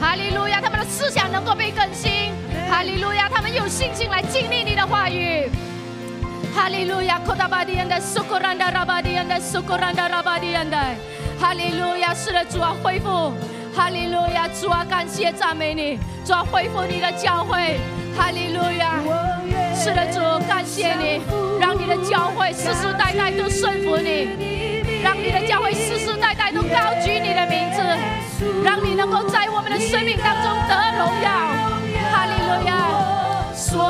[0.00, 0.60] 哈利路亚！
[0.60, 2.32] 他们的思想能够被更新，
[2.68, 3.28] 哈利路亚！
[3.32, 5.48] 他们有信心来经历你的话语，
[6.52, 7.20] 哈利路亚！
[7.20, 10.76] 库达巴迪安的苏库兰达拉巴迪安的苏库兰达拉巴迪安的，
[11.42, 12.14] 哈利路亚！
[12.14, 13.32] 是的，主啊，恢复，
[13.74, 14.46] 哈利路亚！
[14.46, 17.80] 主啊，感谢赞美你，主啊，恢复你的教会，
[18.16, 19.00] 哈利路亚！
[19.74, 21.20] 是的，主，感谢你，
[21.60, 24.62] 让你的教会世世代代都顺服你。
[25.02, 27.82] 让你的教会世世代代都高举你的名字，
[28.62, 31.28] 让你能够在我们的生命当中得荣耀，
[32.12, 32.72] 哈利路亚！
[33.52, 33.82] 所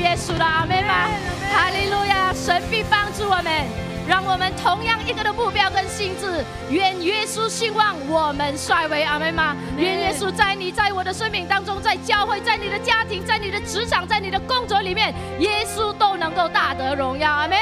[0.00, 1.08] 耶稣的阿门吗？
[1.52, 2.32] 哈利路亚！
[2.32, 3.52] 神必帮助我们，
[4.08, 6.44] 让我们同样一个的目标跟心智。
[6.70, 9.54] 愿耶稣兴旺，我们衰微，阿门吗？
[9.76, 17.58] 愿耶稣在你在我的生命当中，在教会，在你的家庭，在你的职场，在你的工作里面，耶稣都能够大得荣耀，阿门。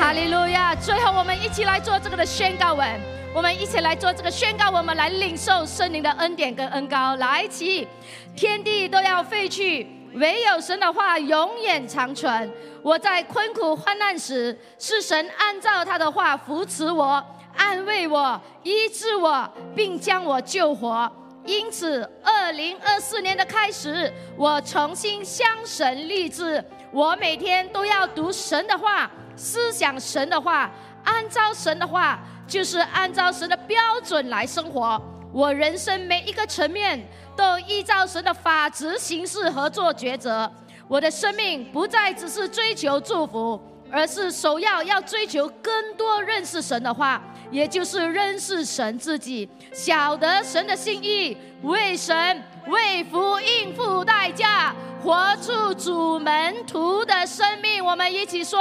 [0.00, 0.74] 哈利路亚！
[0.74, 2.88] 最后，我们一起来做这个的宣告文，
[3.34, 7.16] 我们一起来做这个宣告，我们来领受圣灵的恩典跟恩高。
[7.16, 7.86] 来，起，
[8.34, 9.95] 天地都要废去。
[10.16, 12.50] 唯有神的话永远长存。
[12.82, 17.22] 我在困苦患难时，是神按照他的话扶持我、
[17.56, 21.10] 安慰我、医治我，并将我救活。
[21.44, 30.70] 因此，二零二四年的开始，我重新向神立志：我每天都要读神的话，思想神的话，
[31.04, 35.00] 按照神的话，就是按照神的标准来生活。
[35.32, 37.06] 我人生每一个层面。
[37.36, 40.50] 都依照神的法则行事和做抉择。
[40.88, 43.60] 我的生命不再只是追求祝福，
[43.90, 47.20] 而是首要要追求更多认识神的话，
[47.50, 57.84] 也就是认识神自己，晓得神的心意，为神为福应付代价，活出主门徒的生命。
[57.84, 58.60] 我们一起说：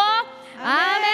[0.59, 1.05] 阿门。